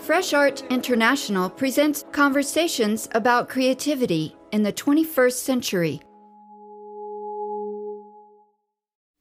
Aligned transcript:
Fresh 0.00 0.32
Art 0.34 0.62
International 0.70 1.48
presents 1.48 2.04
conversations 2.10 3.08
about 3.12 3.48
creativity 3.48 4.34
in 4.50 4.64
the 4.64 4.72
21st 4.72 5.32
century. 5.32 6.00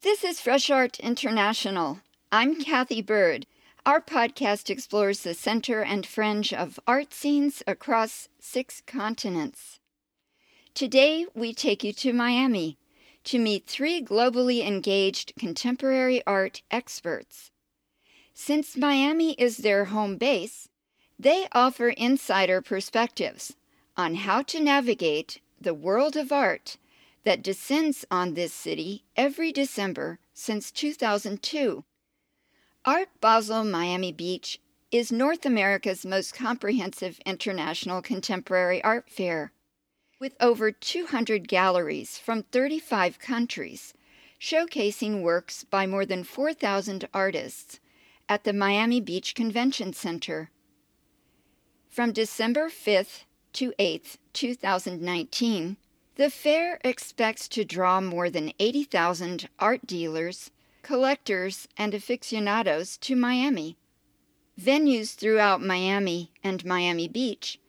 This 0.02 0.24
is 0.24 0.42
Fresh 0.42 0.70
Art 0.70 1.00
International. 1.00 2.00
I'm 2.32 2.60
Kathy 2.60 3.02
Bird. 3.02 3.46
Our 3.86 4.02
podcast 4.02 4.70
explores 4.70 5.22
the 5.22 5.34
center 5.34 5.82
and 5.82 6.06
fringe 6.06 6.54
of 6.54 6.80
art 6.88 7.14
scenes 7.14 7.62
across 7.68 8.30
six 8.40 8.82
continents. 8.86 9.80
Today, 10.74 11.26
we 11.36 11.54
take 11.54 11.84
you 11.84 11.94
to 11.94 12.14
Miami 12.14 12.78
to 13.26 13.38
meet 13.38 13.68
three 13.68 14.04
globally 14.04 14.66
engaged 14.66 15.34
contemporary 15.38 16.24
art 16.26 16.62
experts. 16.72 17.52
Since 18.42 18.78
Miami 18.78 19.34
is 19.34 19.58
their 19.58 19.86
home 19.86 20.16
base, 20.16 20.70
they 21.20 21.50
offer 21.52 21.90
insider 21.90 22.62
perspectives 22.62 23.58
on 23.98 24.16
how 24.16 24.44
to 24.44 24.62
navigate 24.62 25.42
the 25.60 25.74
world 25.74 26.16
of 26.16 26.32
art 26.32 26.78
that 27.26 27.44
descends 27.44 28.06
on 28.10 28.36
this 28.36 28.54
city 28.54 29.04
every 29.18 29.52
December 29.52 30.20
since 30.34 30.72
2002. 30.72 31.84
Art 32.86 33.10
Basel 33.20 33.66
Miami 33.66 34.14
Beach 34.14 34.62
is 34.90 35.12
North 35.12 35.46
America's 35.46 36.06
most 36.06 36.34
comprehensive 36.34 37.20
international 37.26 38.02
contemporary 38.02 38.82
art 38.86 39.10
fair. 39.10 39.52
With 40.18 40.38
over 40.40 40.72
200 40.72 41.46
galleries 41.50 42.18
from 42.18 42.44
35 42.44 43.20
countries, 43.20 43.94
showcasing 44.40 45.24
works 45.24 45.66
by 45.66 45.86
more 45.86 46.06
than 46.06 46.24
4,000 46.24 47.06
artists 47.14 47.82
at 48.30 48.44
the 48.44 48.54
Miami 48.54 49.02
Beach 49.02 49.34
Convention 49.34 49.92
Center. 49.92 50.52
From 51.90 52.12
December 52.12 52.70
5th 52.70 53.24
to 53.54 53.74
8th, 53.80 54.18
2019, 54.34 55.78
the 56.16 56.30
fair 56.30 56.80
expects 56.84 57.48
to 57.48 57.66
draw 57.66 58.00
more 58.00 58.30
than 58.30 58.54
80,000 58.60 59.50
art 59.58 59.88
dealers, 59.88 60.52
collectors, 60.84 61.68
and 61.76 61.96
aficionados 61.96 62.98
to 62.98 63.16
Miami. 63.16 63.78
Venues 64.62 65.16
throughout 65.16 65.62
Miami 65.62 66.32
and 66.44 66.64
Miami 66.64 67.08
Beach 67.08 67.60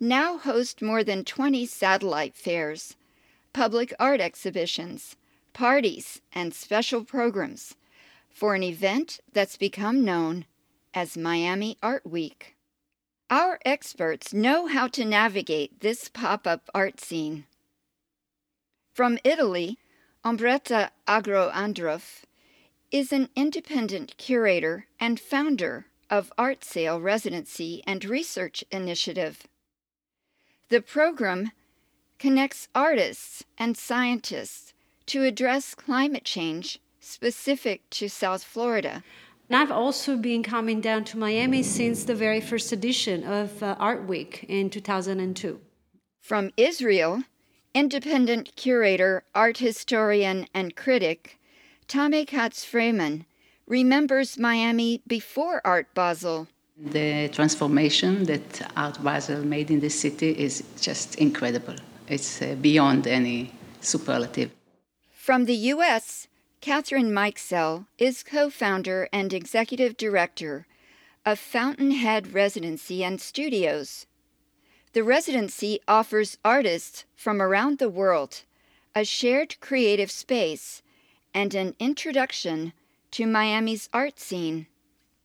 now 0.00 0.38
host 0.38 0.80
more 0.80 1.04
than 1.04 1.24
20 1.24 1.66
satellite 1.66 2.34
fairs, 2.34 2.96
public 3.52 3.92
art 3.98 4.22
exhibitions, 4.22 5.16
parties, 5.52 6.22
and 6.32 6.54
special 6.54 7.04
programs 7.04 7.74
for 8.30 8.54
an 8.54 8.62
event 8.62 9.20
that's 9.32 9.56
become 9.56 10.04
known 10.04 10.44
as 10.94 11.16
Miami 11.16 11.76
Art 11.82 12.06
Week. 12.06 12.56
Our 13.30 13.58
experts 13.64 14.32
know 14.32 14.66
how 14.66 14.88
to 14.88 15.04
navigate 15.04 15.80
this 15.80 16.08
pop 16.08 16.46
up 16.46 16.70
art 16.74 17.00
scene. 17.00 17.44
From 18.94 19.18
Italy, 19.22 19.78
Ombretta 20.24 20.90
Agro 21.06 21.50
Andruff 21.50 22.24
is 22.90 23.12
an 23.12 23.28
independent 23.36 24.16
curator 24.16 24.86
and 24.98 25.20
founder 25.20 25.86
of 26.10 26.32
ArtSail 26.38 27.02
Residency 27.02 27.82
and 27.86 28.04
Research 28.04 28.64
Initiative. 28.70 29.46
The 30.70 30.80
program 30.80 31.52
connects 32.18 32.68
artists 32.74 33.44
and 33.56 33.76
scientists 33.76 34.72
to 35.06 35.22
address 35.22 35.74
climate 35.74 36.24
change 36.24 36.80
specific 37.08 37.88
to 37.90 38.08
South 38.08 38.44
Florida. 38.44 39.02
And 39.48 39.56
I've 39.56 39.70
also 39.70 40.16
been 40.16 40.42
coming 40.42 40.80
down 40.80 41.04
to 41.04 41.18
Miami 41.18 41.62
since 41.62 42.04
the 42.04 42.14
very 42.14 42.40
first 42.40 42.70
edition 42.72 43.24
of 43.24 43.62
uh, 43.62 43.76
Art 43.78 44.06
Week 44.06 44.44
in 44.48 44.68
2002. 44.68 45.60
From 46.20 46.50
Israel, 46.56 47.22
independent 47.74 48.54
curator, 48.56 49.24
art 49.34 49.58
historian, 49.58 50.46
and 50.52 50.76
critic 50.76 51.38
Tami 51.88 52.26
Katz 52.26 52.66
Freiman 52.66 53.24
remembers 53.66 54.38
Miami 54.38 55.00
before 55.06 55.62
Art 55.64 55.88
Basel. 55.94 56.46
The 56.76 57.30
transformation 57.30 58.24
that 58.24 58.70
Art 58.76 59.02
Basel 59.02 59.42
made 59.42 59.70
in 59.70 59.80
the 59.80 59.88
city 59.88 60.30
is 60.32 60.62
just 60.78 61.14
incredible. 61.14 61.76
It's 62.06 62.42
uh, 62.42 62.56
beyond 62.60 63.06
any 63.06 63.52
superlative. 63.80 64.50
From 65.10 65.46
the 65.46 65.56
U.S., 65.74 66.27
Kathryn 66.68 67.12
Mikesell 67.12 67.86
is 67.96 68.22
co 68.22 68.50
founder 68.50 69.08
and 69.10 69.32
executive 69.32 69.96
director 69.96 70.66
of 71.24 71.38
Fountainhead 71.38 72.34
Residency 72.34 73.02
and 73.02 73.22
Studios. 73.22 74.04
The 74.92 75.02
residency 75.02 75.80
offers 75.88 76.36
artists 76.44 77.06
from 77.16 77.40
around 77.40 77.78
the 77.78 77.88
world 77.88 78.42
a 78.94 79.06
shared 79.06 79.58
creative 79.60 80.10
space 80.10 80.82
and 81.32 81.54
an 81.54 81.74
introduction 81.78 82.74
to 83.12 83.24
Miami's 83.24 83.88
art 83.94 84.20
scene. 84.20 84.66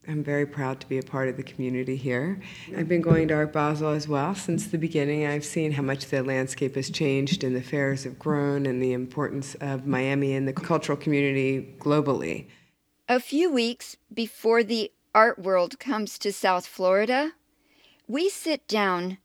I'm 0.05 0.21
very 0.21 0.45
proud 0.45 0.81
to 0.81 0.87
be 0.87 0.97
a 0.97 1.03
part 1.03 1.29
of 1.29 1.37
the 1.37 1.43
community 1.43 1.95
here. 1.95 2.41
I've 2.75 2.89
been 2.89 3.01
going 3.01 3.29
to 3.29 3.35
Art 3.35 3.53
Basel 3.53 3.89
as 3.89 4.05
well 4.05 4.35
since 4.35 4.67
the 4.67 4.77
beginning. 4.77 5.25
I've 5.25 5.45
seen 5.45 5.71
how 5.71 5.81
much 5.81 6.07
the 6.07 6.21
landscape 6.21 6.75
has 6.75 6.89
changed 6.89 7.41
and 7.43 7.55
the 7.55 7.61
fairs 7.61 8.03
have 8.03 8.19
grown 8.19 8.65
and 8.65 8.83
the 8.83 8.91
importance 8.91 9.55
of 9.61 9.87
Miami 9.87 10.33
and 10.33 10.45
the 10.45 10.51
cultural 10.51 10.97
community 10.97 11.75
globally. 11.79 12.47
A 13.07 13.21
few 13.21 13.49
weeks 13.49 13.95
before 14.13 14.61
the 14.61 14.91
art 15.15 15.39
world 15.39 15.79
comes 15.79 16.17
to 16.19 16.33
South 16.33 16.65
Florida, 16.65 17.31
we 18.05 18.29
sit 18.29 18.67
down 18.67 19.19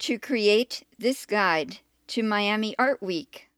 to 0.00 0.18
create 0.18 0.84
this 0.98 1.24
guide 1.24 1.78
to 2.08 2.24
Miami 2.24 2.74
Art 2.80 3.00
Week. 3.00 3.48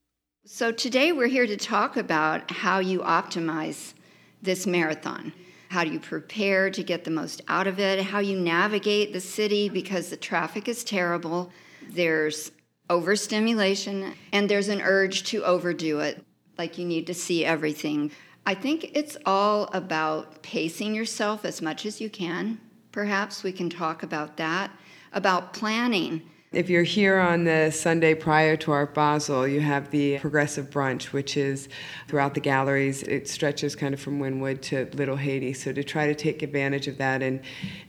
So 0.45 0.71
today 0.71 1.13
we're 1.13 1.29
here 1.29 1.47
to 1.47 1.57
talk 1.57 1.97
about 1.97 2.51
how 2.51 2.79
you 2.79 3.01
optimize 3.01 3.95
this 4.43 4.67
marathon. 4.67 5.33
How 5.69 5.85
do 5.85 5.91
you 5.91 6.01
prepare 6.01 6.71
to 6.71 6.83
get 6.83 7.05
the 7.05 7.11
most 7.11 7.43
out 7.49 7.67
of 7.67 7.79
it? 7.79 8.03
How 8.03 8.21
you 8.21 8.39
navigate 8.39 9.13
the 9.13 9.21
city 9.21 9.69
because 9.69 10.09
the 10.09 10.17
traffic 10.17 10.67
is 10.67 10.83
terrible. 10.83 11.53
There's 11.91 12.51
overstimulation 12.89 14.15
and 14.33 14.49
there's 14.49 14.69
an 14.69 14.81
urge 14.81 15.25
to 15.25 15.45
overdo 15.45 16.01
it. 16.01 16.25
Like 16.57 16.79
you 16.79 16.87
need 16.87 17.07
to 17.09 17.15
see 17.15 17.45
everything. 17.45 18.11
I 18.47 18.55
think 18.55 18.93
it's 18.95 19.17
all 19.27 19.65
about 19.75 20.43
pacing 20.43 20.95
yourself 20.95 21.45
as 21.45 21.61
much 21.61 21.85
as 21.85 22.01
you 22.01 22.09
can. 22.09 22.59
Perhaps 22.91 23.43
we 23.43 23.53
can 23.53 23.69
talk 23.69 24.03
about 24.03 24.39
that, 24.39 24.71
about 25.13 25.53
planning 25.53 26.23
if 26.53 26.71
you're 26.71 26.83
here 26.83 27.19
on 27.19 27.45
the 27.45 27.71
Sunday 27.71 28.15
prior 28.15 28.57
to 28.57 28.73
Art 28.73 28.95
Basel, 28.95 29.47
you 29.47 29.61
have 29.61 29.91
the 29.91 30.19
Progressive 30.19 30.71
Brunch, 30.71 31.13
which 31.13 31.37
is 31.37 31.69
throughout 32.07 32.35
the 32.35 32.41
galleries. 32.41 33.03
It 33.03 33.29
stretches 33.29 33.77
kind 33.77 33.93
of 33.93 34.01
from 34.01 34.19
Wynwood 34.19 34.63
to 34.63 34.89
Little 34.97 35.17
Haiti. 35.17 35.53
So 35.53 35.73
to 35.73 35.85
try 35.85 36.07
to 36.07 36.15
take 36.15 36.43
advantage 36.43 36.89
of 36.89 36.97
that 36.99 37.23
and 37.23 37.41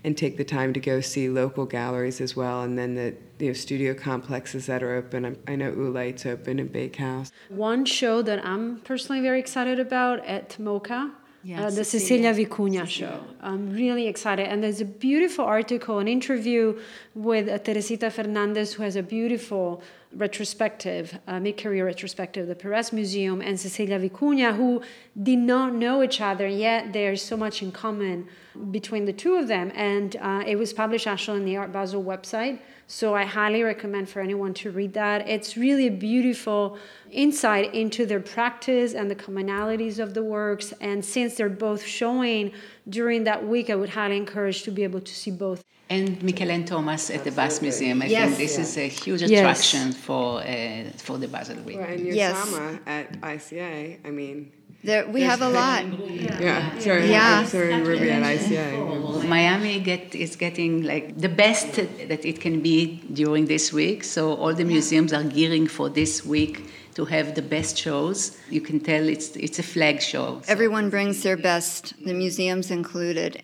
and 0.04 0.18
take 0.18 0.36
the 0.36 0.44
time 0.44 0.74
to 0.74 0.80
go 0.80 1.00
see 1.00 1.30
local 1.30 1.66
galleries 1.66 2.20
as 2.20 2.36
well, 2.36 2.64
and 2.64 2.78
then 2.78 2.96
the 2.96 3.16
you 3.40 3.48
know, 3.48 3.54
studio 3.54 3.94
complexes 3.94 4.66
that 4.66 4.84
are 4.84 4.96
open. 4.96 5.38
I 5.48 5.56
know 5.56 5.72
Oolite's 5.72 6.26
open 6.26 6.60
in 6.60 6.68
Bakehouse. 6.68 7.32
One 7.48 7.86
show 7.86 8.22
that 8.24 8.46
I'm 8.46 8.82
personally 8.82 9.22
very 9.22 9.40
excited 9.40 9.80
about 9.80 10.26
at 10.26 10.58
MoCA 10.60 11.12
yeah, 11.44 11.62
uh, 11.62 11.70
the 11.70 11.86
Cecilia, 11.86 12.34
Cecilia 12.34 12.48
Vicuña 12.48 12.88
show. 12.88 13.24
I'm 13.42 13.72
really 13.72 14.08
excited. 14.08 14.48
And 14.48 14.64
there's 14.64 14.82
a 14.82 14.86
beautiful 14.86 15.46
article, 15.46 16.00
an 16.00 16.08
interview 16.08 16.80
with 17.16 17.48
uh, 17.48 17.60
Teresita 17.60 18.12
Fernandez, 18.12 18.74
who 18.74 18.84
has 18.84 18.96
a 18.96 19.04
beautiful 19.04 19.82
retrospective, 20.16 21.20
uh, 21.28 21.40
mid-career 21.40 21.86
retrospective, 21.86 22.48
the 22.48 22.56
Perez 22.56 22.92
Museum, 22.92 23.42
and 23.42 23.60
Cecilia 23.60 24.00
Vicuña, 24.00 24.56
who 24.56 24.82
did 25.22 25.38
not 25.40 25.74
know 25.74 26.02
each 26.02 26.20
other, 26.20 26.48
yet 26.48 26.94
there's 26.94 27.22
so 27.22 27.38
much 27.38 27.62
in 27.62 27.72
common 27.72 28.28
between 28.72 29.06
the 29.06 29.14
two 29.14 29.36
of 29.36 29.48
them. 29.48 29.72
And 29.76 30.16
uh, 30.16 30.44
it 30.46 30.56
was 30.56 30.74
published 30.74 31.06
actually 31.06 31.40
on 31.40 31.46
the 31.46 31.58
Art 31.58 31.72
Basel 31.72 32.04
website. 32.04 32.60
So 32.88 33.14
I 33.14 33.24
highly 33.24 33.62
recommend 33.62 34.10
for 34.10 34.20
anyone 34.20 34.56
to 34.56 34.72
read 34.72 34.94
that. 34.94 35.30
It's 35.30 35.56
really 35.56 35.86
a 35.86 35.92
beautiful 35.92 36.80
insight 37.12 37.76
into 37.76 38.08
their 38.08 38.20
practice 38.20 38.96
and 38.96 39.12
the 39.12 39.16
commonalities 39.16 40.00
of 40.00 40.16
the 40.16 40.24
works. 40.24 40.74
And 40.82 41.06
since 41.06 41.36
they're 41.36 41.50
both 41.50 41.86
showing 41.86 42.52
during 42.90 43.24
that 43.26 43.48
week, 43.48 43.70
I 43.70 43.76
would 43.76 43.90
highly 43.90 44.18
encourage 44.18 44.64
to 44.64 44.72
be 44.72 44.84
able 44.84 45.02
to 45.02 45.14
see 45.14 45.32
both. 45.32 45.64
And 45.90 46.20
Mickalene 46.20 46.68
Thomas 46.68 47.10
at 47.10 47.24
the 47.24 47.32
Basel 47.32 47.64
Museum. 47.64 48.02
I 48.02 48.06
yes. 48.06 48.28
think 48.28 48.38
this 48.38 48.56
yeah. 48.56 48.64
is 48.64 48.78
a 48.78 48.88
huge 48.88 49.22
attraction 49.24 49.88
yes. 49.88 49.98
for 49.98 50.42
uh, 50.42 50.84
for 50.98 51.18
the 51.18 51.28
Basel 51.28 51.58
Week. 51.64 51.78
Well, 51.78 51.90
and 51.90 52.06
your 52.06 52.14
yes. 52.14 52.54
at 52.86 53.20
ICA, 53.22 53.98
I 54.06 54.12
mean, 54.12 54.52
There, 54.84 55.06
we 55.10 55.22
have 55.22 55.42
a 55.42 55.50
lot. 55.50 55.84
Yeah, 56.10 56.40
yeah. 56.40 56.80
sorry, 56.80 57.10
yeah. 57.10 57.44
sorry, 57.44 57.74
Ruby 57.82 58.12
at 58.12 58.24
ICA. 58.24 59.28
Miami 59.28 59.80
get 59.80 60.16
is 60.16 60.38
getting 60.38 60.84
like 60.84 61.18
the 61.18 61.28
best 61.28 61.74
that 61.76 62.24
it 62.24 62.40
can 62.40 62.62
be 62.62 63.04
during 63.12 63.46
this 63.46 63.74
week. 63.74 64.04
So 64.06 64.36
all 64.36 64.54
the 64.54 64.64
museums 64.64 65.12
are 65.12 65.24
gearing 65.24 65.68
for 65.68 65.90
this 65.90 66.26
week 66.26 66.64
to 67.00 67.06
have 67.06 67.34
the 67.34 67.42
best 67.42 67.78
shows. 67.78 68.38
You 68.50 68.60
can 68.60 68.80
tell 68.82 69.08
it's 69.16 69.30
it's 69.38 69.60
a 69.66 69.68
flag 69.74 70.02
show. 70.02 70.42
So. 70.44 70.52
Everyone 70.56 70.90
brings 70.90 71.24
their 71.24 71.38
best, 71.38 71.94
the 72.10 72.14
museums 72.14 72.72
included. 72.72 73.42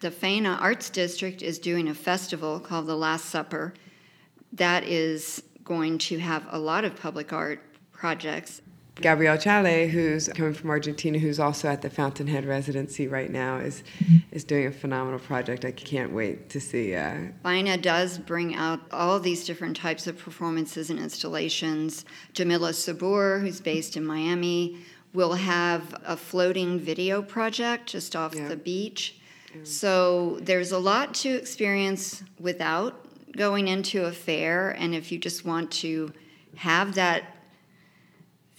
The 0.00 0.10
Faena 0.10 0.60
Arts 0.60 0.90
District 0.90 1.40
is 1.50 1.58
doing 1.58 1.88
a 1.88 1.94
festival 1.94 2.60
called 2.60 2.86
the 2.86 3.00
Last 3.06 3.24
Supper. 3.36 3.72
That 4.52 4.82
is 4.84 5.42
going 5.64 5.96
to 6.08 6.18
have 6.18 6.42
a 6.50 6.58
lot 6.58 6.84
of 6.84 6.92
public 6.96 7.32
art 7.32 7.60
projects. 7.92 8.60
Gabriel 9.00 9.36
Chaile, 9.36 9.88
who's 9.88 10.28
coming 10.28 10.54
from 10.54 10.70
Argentina, 10.70 11.18
who's 11.18 11.38
also 11.38 11.68
at 11.68 11.82
the 11.82 11.90
Fountainhead 11.90 12.44
residency 12.44 13.06
right 13.06 13.30
now, 13.30 13.58
is 13.58 13.84
is 14.32 14.44
doing 14.44 14.66
a 14.66 14.72
phenomenal 14.72 15.20
project. 15.20 15.64
I 15.64 15.70
can't 15.70 16.12
wait 16.12 16.48
to 16.50 16.60
see. 16.60 16.94
Uh, 16.94 17.28
Faena 17.44 17.80
does 17.80 18.18
bring 18.18 18.54
out 18.54 18.80
all 18.90 19.20
these 19.20 19.46
different 19.46 19.76
types 19.76 20.06
of 20.06 20.18
performances 20.18 20.90
and 20.90 20.98
installations. 20.98 22.04
Jamilah 22.34 22.72
Sabur, 22.72 23.40
who's 23.40 23.60
based 23.60 23.96
in 23.96 24.04
Miami, 24.04 24.78
will 25.12 25.34
have 25.34 25.94
a 26.04 26.16
floating 26.16 26.78
video 26.78 27.22
project 27.22 27.86
just 27.86 28.16
off 28.16 28.34
yeah. 28.34 28.48
the 28.48 28.56
beach. 28.56 29.16
So 29.62 30.38
there's 30.42 30.72
a 30.72 30.78
lot 30.78 31.14
to 31.14 31.30
experience 31.30 32.22
without 32.38 33.04
going 33.36 33.68
into 33.68 34.04
a 34.04 34.12
fair, 34.12 34.70
and 34.70 34.94
if 34.94 35.10
you 35.10 35.18
just 35.18 35.44
want 35.44 35.70
to 35.70 36.12
have 36.56 36.94
that 36.96 37.37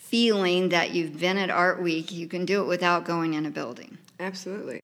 feeling 0.10 0.70
that 0.70 0.92
you've 0.92 1.20
been 1.20 1.38
at 1.38 1.52
Art 1.52 1.82
Week, 1.82 2.12
you 2.12 2.28
can 2.28 2.44
do 2.44 2.62
it 2.62 2.68
without 2.68 3.06
going 3.06 3.36
in 3.36 3.46
a 3.46 3.52
building. 3.52 4.00
Absolutely. 4.20 4.82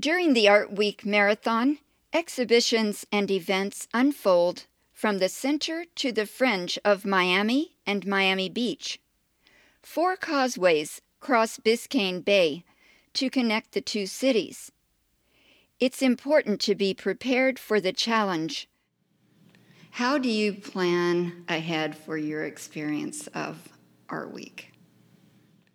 During 0.00 0.34
the 0.34 0.48
Art 0.48 0.72
Week 0.72 1.06
marathon, 1.06 1.78
exhibitions 2.12 3.06
and 3.12 3.30
events 3.30 3.86
unfold 3.94 4.66
from 4.92 5.18
the 5.18 5.28
center 5.28 5.84
to 5.94 6.10
the 6.10 6.26
fringe 6.26 6.76
of 6.84 7.06
Miami 7.06 7.76
and 7.86 8.04
Miami 8.04 8.48
Beach. 8.48 8.98
Four 9.82 10.16
causeways 10.16 11.00
cross 11.20 11.58
Biscayne 11.58 12.24
Bay 12.24 12.64
to 13.14 13.30
connect 13.30 13.72
the 13.72 13.80
two 13.80 14.06
cities. 14.06 14.72
It's 15.78 16.02
important 16.02 16.60
to 16.62 16.74
be 16.74 16.94
prepared 16.94 17.58
for 17.58 17.80
the 17.80 17.92
challenge. 17.92 18.68
How 19.92 20.18
do 20.18 20.28
you 20.28 20.52
plan 20.52 21.44
ahead 21.48 21.96
for 21.96 22.18
your 22.18 22.44
experience 22.44 23.28
of 23.28 23.68
Art 24.08 24.32
Week? 24.32 24.72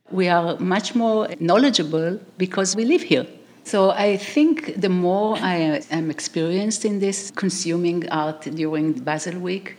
We 0.10 0.28
are 0.28 0.58
much 0.60 0.94
more 0.96 1.30
knowledgeable 1.40 2.20
because 2.38 2.76
we 2.76 2.86
live 2.86 3.02
here. 3.02 3.26
So 3.64 3.92
I 3.92 4.18
think 4.18 4.82
the 4.82 4.90
more 4.90 5.38
I 5.38 5.82
am 5.92 6.10
experienced 6.10 6.84
in 6.84 7.00
this 7.00 7.32
consuming 7.32 8.10
art 8.10 8.42
during 8.42 8.94
Basel 8.94 9.40
Week, 9.40 9.78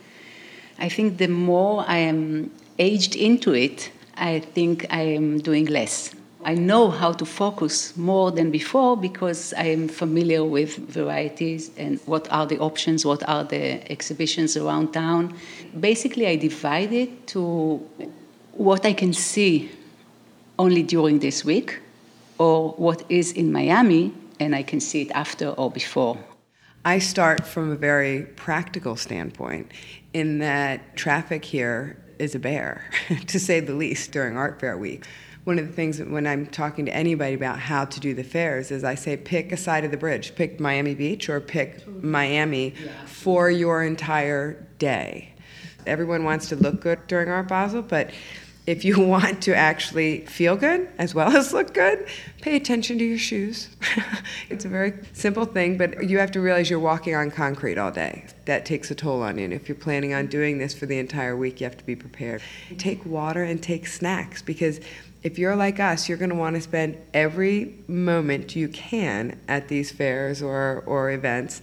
I 0.79 0.89
think 0.89 1.17
the 1.17 1.27
more 1.27 1.85
I 1.87 1.97
am 1.97 2.51
aged 2.79 3.15
into 3.15 3.53
it, 3.53 3.91
I 4.15 4.39
think 4.39 4.87
I 4.89 5.01
am 5.01 5.39
doing 5.39 5.65
less. 5.65 6.15
I 6.45 6.55
know 6.55 6.89
how 6.89 7.13
to 7.13 7.25
focus 7.25 7.95
more 7.95 8.31
than 8.31 8.51
before 8.51 8.97
because 8.97 9.53
I 9.53 9.65
am 9.67 9.87
familiar 9.87 10.43
with 10.43 10.75
varieties 10.77 11.71
and 11.77 11.99
what 12.05 12.29
are 12.31 12.45
the 12.45 12.59
options, 12.59 13.05
what 13.05 13.27
are 13.29 13.45
the 13.45 13.89
exhibitions 13.91 14.57
around 14.57 14.91
town. 14.91 15.37
Basically, 15.79 16.27
I 16.27 16.35
divide 16.35 16.91
it 16.91 17.27
to 17.27 17.81
what 18.53 18.85
I 18.85 18.93
can 18.93 19.13
see 19.13 19.71
only 20.57 20.83
during 20.83 21.19
this 21.19 21.43
week, 21.43 21.79
or 22.37 22.71
what 22.71 23.03
is 23.09 23.31
in 23.31 23.51
Miami 23.51 24.13
and 24.39 24.55
I 24.55 24.63
can 24.63 24.79
see 24.79 25.01
it 25.03 25.11
after 25.11 25.49
or 25.49 25.71
before. 25.71 26.17
I 26.85 26.99
start 26.99 27.45
from 27.45 27.71
a 27.71 27.75
very 27.75 28.23
practical 28.35 28.95
standpoint 28.95 29.71
in 30.13 30.39
that 30.39 30.95
traffic 30.97 31.45
here 31.45 31.97
is 32.19 32.35
a 32.35 32.39
bear, 32.39 32.89
to 33.27 33.39
say 33.39 33.59
the 33.59 33.73
least, 33.73 34.11
during 34.11 34.37
Art 34.37 34.59
Fair 34.59 34.77
Week. 34.77 35.05
One 35.45 35.59
of 35.59 35.67
the 35.67 35.73
things 35.73 36.01
when 36.01 36.25
I'm 36.25 36.45
talking 36.45 36.85
to 36.85 36.95
anybody 36.95 37.33
about 37.33 37.59
how 37.59 37.85
to 37.85 37.99
do 37.99 38.13
the 38.13 38.23
fairs 38.23 38.71
is 38.71 38.83
I 38.83 38.95
say 38.95 39.17
pick 39.17 39.51
a 39.51 39.57
side 39.57 39.83
of 39.83 39.91
the 39.91 39.97
bridge, 39.97 40.35
pick 40.35 40.59
Miami 40.59 40.95
Beach 40.95 41.27
or 41.29 41.41
pick 41.41 41.85
Miami 41.87 42.73
for 43.05 43.49
your 43.49 43.83
entire 43.83 44.65
day. 44.77 45.32
Everyone 45.87 46.23
wants 46.23 46.49
to 46.49 46.55
look 46.55 46.81
good 46.81 47.05
during 47.07 47.29
Art 47.29 47.47
Basel, 47.47 47.81
but 47.81 48.11
if 48.65 48.85
you 48.85 48.99
want 49.05 49.43
to 49.43 49.55
actually 49.55 50.21
feel 50.21 50.55
good 50.55 50.89
as 50.97 51.13
well 51.13 51.35
as 51.35 51.53
look 51.53 51.73
good, 51.73 52.07
pay 52.41 52.55
attention 52.55 52.97
to 52.99 53.05
your 53.05 53.17
shoes. 53.17 53.69
it's 54.49 54.65
a 54.65 54.69
very 54.69 54.93
simple 55.13 55.45
thing, 55.45 55.77
but 55.77 56.07
you 56.07 56.19
have 56.19 56.31
to 56.31 56.41
realize 56.41 56.69
you're 56.69 56.79
walking 56.79 57.15
on 57.15 57.31
concrete 57.31 57.77
all 57.77 57.91
day. 57.91 58.25
That 58.45 58.65
takes 58.65 58.91
a 58.91 58.95
toll 58.95 59.21
on 59.21 59.37
you. 59.37 59.45
And 59.45 59.53
if 59.53 59.67
you're 59.67 59.75
planning 59.75 60.13
on 60.13 60.27
doing 60.27 60.57
this 60.57 60.73
for 60.73 60.85
the 60.85 60.99
entire 60.99 61.35
week, 61.35 61.61
you 61.61 61.65
have 61.65 61.77
to 61.77 61.85
be 61.85 61.95
prepared. 61.95 62.41
Take 62.77 63.05
water 63.05 63.43
and 63.43 63.61
take 63.61 63.87
snacks 63.87 64.41
because 64.41 64.79
if 65.23 65.39
you're 65.39 65.55
like 65.55 65.79
us, 65.79 66.09
you're 66.09 66.17
going 66.17 66.31
to 66.31 66.35
want 66.35 66.57
to 66.57 66.61
spend 66.61 66.97
every 67.13 67.75
moment 67.87 68.57
you 68.57 68.67
can 68.67 69.39
at 69.47 69.69
these 69.69 69.89
fairs 69.89 70.41
or, 70.41 70.83
or 70.85 71.11
events. 71.11 71.61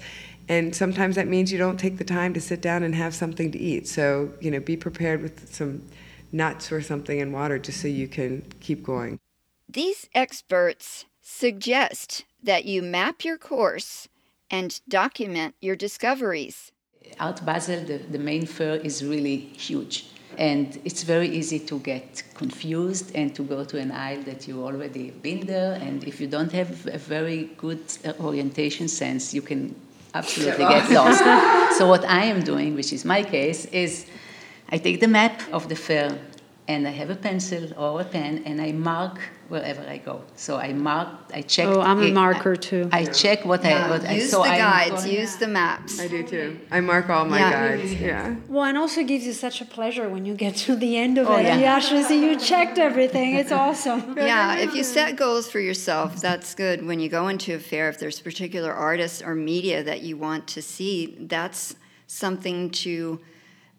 And 0.50 0.74
sometimes 0.74 1.14
that 1.14 1.28
means 1.28 1.52
you 1.52 1.58
don't 1.58 1.78
take 1.78 1.96
the 1.98 2.10
time 2.18 2.34
to 2.34 2.40
sit 2.40 2.60
down 2.60 2.82
and 2.82 2.92
have 2.96 3.14
something 3.14 3.52
to 3.52 3.58
eat. 3.58 3.86
So, 3.86 4.32
you 4.40 4.50
know, 4.50 4.58
be 4.58 4.76
prepared 4.76 5.22
with 5.22 5.54
some 5.54 5.86
nuts 6.32 6.72
or 6.72 6.82
something 6.82 7.20
in 7.20 7.30
water 7.30 7.56
just 7.56 7.80
so 7.80 7.86
you 7.86 8.08
can 8.08 8.42
keep 8.58 8.82
going. 8.82 9.20
These 9.68 10.08
experts 10.12 11.04
suggest 11.22 12.24
that 12.42 12.64
you 12.64 12.82
map 12.82 13.24
your 13.24 13.38
course 13.38 14.08
and 14.50 14.80
document 14.88 15.54
your 15.60 15.76
discoveries. 15.76 16.72
Out 17.20 17.46
Basel, 17.46 17.84
the, 17.84 17.98
the 17.98 18.18
main 18.18 18.44
fair, 18.44 18.74
is 18.74 19.04
really 19.04 19.36
huge. 19.36 20.06
And 20.36 20.80
it's 20.84 21.04
very 21.04 21.28
easy 21.28 21.60
to 21.60 21.78
get 21.78 22.24
confused 22.34 23.14
and 23.14 23.32
to 23.36 23.44
go 23.44 23.62
to 23.62 23.78
an 23.78 23.92
aisle 23.92 24.22
that 24.24 24.48
you 24.48 24.64
already 24.64 25.12
been 25.12 25.46
there. 25.46 25.74
And 25.74 26.02
if 26.02 26.20
you 26.20 26.26
don't 26.26 26.50
have 26.50 26.88
a 26.88 26.98
very 26.98 27.50
good 27.56 27.84
uh, 28.04 28.14
orientation 28.18 28.88
sense, 28.88 29.32
you 29.32 29.42
can 29.42 29.76
absolutely 30.14 30.64
get 30.64 30.90
lost. 30.90 31.78
so, 31.78 31.86
what 31.86 32.04
I 32.04 32.24
am 32.24 32.42
doing, 32.42 32.74
which 32.74 32.92
is 32.92 33.04
my 33.04 33.22
case, 33.22 33.64
is 33.66 34.06
I 34.70 34.78
take 34.78 35.00
the 35.00 35.08
map 35.08 35.42
of 35.52 35.68
the 35.68 35.76
fair 35.76 36.18
and 36.68 36.86
I 36.86 36.90
have 36.90 37.10
a 37.10 37.16
pencil 37.16 37.72
or 37.76 38.00
a 38.00 38.04
pen 38.04 38.42
and 38.44 38.60
I 38.60 38.72
mark 38.72 39.20
wherever 39.50 39.82
I 39.82 39.98
go. 39.98 40.22
So 40.36 40.56
I 40.56 40.72
mark, 40.72 41.08
I 41.34 41.42
check. 41.42 41.66
Oh, 41.66 41.80
I'm 41.80 42.00
a 42.02 42.12
marker 42.12 42.54
too. 42.56 42.88
I 42.92 43.04
check 43.04 43.44
what 43.44 43.64
yeah, 43.64 43.86
I. 43.86 43.90
What 43.90 44.02
use 44.02 44.32
I, 44.32 44.36
so 44.36 44.42
the 44.42 44.48
guides, 44.48 45.06
use 45.06 45.36
the 45.36 45.48
maps. 45.48 46.00
I 46.00 46.06
do 46.06 46.22
too. 46.22 46.60
I 46.70 46.80
mark 46.80 47.10
all 47.10 47.24
my 47.24 47.40
yeah. 47.40 47.50
guides. 47.50 47.94
Yeah. 47.94 48.36
Well, 48.48 48.64
and 48.64 48.78
also 48.78 49.02
gives 49.02 49.26
you 49.26 49.32
such 49.32 49.60
a 49.60 49.64
pleasure 49.64 50.08
when 50.08 50.24
you 50.24 50.34
get 50.34 50.54
to 50.66 50.76
the 50.76 50.96
end 50.96 51.18
of 51.18 51.28
oh, 51.28 51.36
it 51.36 51.42
yeah. 51.42 51.52
and 51.52 51.60
you 51.60 51.66
actually 51.66 52.04
see 52.04 52.24
you 52.24 52.38
checked 52.38 52.78
everything. 52.78 53.34
It's 53.34 53.52
awesome. 53.52 54.14
yeah, 54.16 54.56
if 54.56 54.74
you 54.74 54.84
set 54.84 55.16
goals 55.16 55.50
for 55.50 55.60
yourself, 55.60 56.20
that's 56.20 56.54
good. 56.54 56.86
When 56.86 57.00
you 57.00 57.08
go 57.08 57.28
into 57.28 57.54
a 57.54 57.58
fair, 57.58 57.88
if 57.88 57.98
there's 57.98 58.20
particular 58.20 58.72
artists 58.72 59.20
or 59.20 59.34
media 59.34 59.82
that 59.82 60.02
you 60.02 60.16
want 60.16 60.46
to 60.48 60.62
see, 60.62 61.16
that's 61.18 61.74
something 62.06 62.70
to 62.70 63.20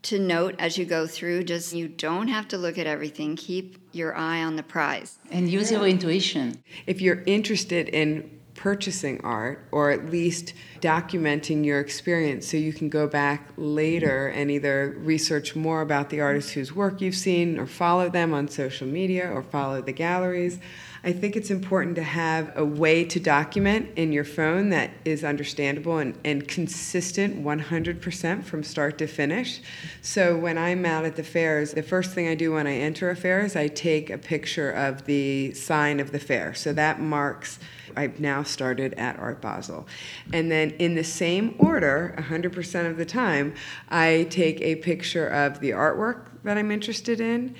to 0.03 0.19
note 0.19 0.55
as 0.57 0.77
you 0.77 0.85
go 0.85 1.05
through 1.07 1.43
just 1.43 1.73
you 1.73 1.87
don't 1.87 2.27
have 2.27 2.47
to 2.49 2.57
look 2.57 2.77
at 2.77 2.87
everything. 2.87 3.35
Keep 3.35 3.77
your 3.91 4.15
eye 4.15 4.43
on 4.43 4.55
the 4.55 4.63
prize. 4.63 5.19
And 5.29 5.49
use 5.49 5.71
your 5.71 5.85
intuition. 5.85 6.63
If 6.87 7.01
you're 7.01 7.23
interested 7.25 7.89
in 7.89 8.39
purchasing 8.55 9.19
art 9.23 9.67
or 9.71 9.91
at 9.91 10.11
least 10.11 10.53
documenting 10.81 11.65
your 11.65 11.79
experience 11.79 12.47
so 12.47 12.57
you 12.57 12.73
can 12.73 12.89
go 12.89 13.07
back 13.07 13.49
later 13.57 14.27
and 14.27 14.51
either 14.51 14.95
research 14.99 15.55
more 15.55 15.81
about 15.81 16.09
the 16.09 16.19
artists 16.19 16.51
whose 16.51 16.73
work 16.73 17.01
you've 17.01 17.15
seen 17.15 17.57
or 17.57 17.65
follow 17.65 18.09
them 18.09 18.33
on 18.33 18.47
social 18.47 18.87
media 18.87 19.27
or 19.31 19.41
follow 19.41 19.81
the 19.81 19.91
galleries 19.91 20.59
I 21.03 21.11
think 21.13 21.35
it's 21.35 21.49
important 21.49 21.95
to 21.95 22.03
have 22.03 22.55
a 22.55 22.63
way 22.63 23.03
to 23.05 23.19
document 23.19 23.89
in 23.95 24.11
your 24.11 24.23
phone 24.23 24.69
that 24.69 24.91
is 25.03 25.23
understandable 25.23 25.97
and, 25.97 26.15
and 26.23 26.47
consistent 26.47 27.43
100% 27.43 28.43
from 28.43 28.63
start 28.63 28.99
to 28.99 29.07
finish. 29.07 29.61
So 30.03 30.37
when 30.37 30.59
I'm 30.59 30.85
out 30.85 31.05
at 31.05 31.15
the 31.15 31.23
fairs, 31.23 31.73
the 31.73 31.81
first 31.81 32.11
thing 32.11 32.27
I 32.27 32.35
do 32.35 32.53
when 32.53 32.67
I 32.67 32.75
enter 32.75 33.09
a 33.09 33.15
fair 33.15 33.43
is 33.43 33.55
I 33.55 33.67
take 33.67 34.11
a 34.11 34.17
picture 34.19 34.69
of 34.69 35.05
the 35.05 35.53
sign 35.53 35.99
of 35.99 36.11
the 36.11 36.19
fair. 36.19 36.53
So 36.53 36.71
that 36.73 36.99
marks 36.99 37.57
I've 37.95 38.19
now 38.19 38.43
started 38.43 38.93
at 38.93 39.17
Art 39.17 39.41
Basel. 39.41 39.87
And 40.31 40.51
then 40.51 40.71
in 40.71 40.93
the 40.95 41.03
same 41.03 41.55
order, 41.57 42.15
100% 42.17 42.89
of 42.89 42.97
the 42.97 43.05
time, 43.05 43.55
I 43.89 44.27
take 44.29 44.61
a 44.61 44.75
picture 44.75 45.27
of 45.27 45.59
the 45.59 45.71
artwork 45.71 46.27
that 46.43 46.57
I'm 46.57 46.71
interested 46.71 47.19
in, 47.19 47.55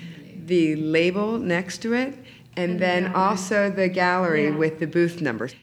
the 0.46 0.76
label 0.76 1.38
next 1.38 1.78
to 1.78 1.92
it, 1.94 2.16
and 2.56 2.80
then 2.80 3.14
also 3.14 3.70
the 3.70 3.88
gallery 3.88 4.44
yeah. 4.44 4.56
with 4.56 4.78
the 4.78 4.86
booth 4.86 5.20
numbers. 5.20 5.54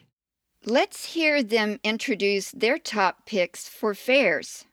Let's 0.64 1.14
hear 1.14 1.42
them 1.42 1.80
introduce 1.82 2.50
their 2.50 2.78
top 2.78 3.24
picks 3.24 3.68
for 3.68 3.94
fairs. 3.94 4.66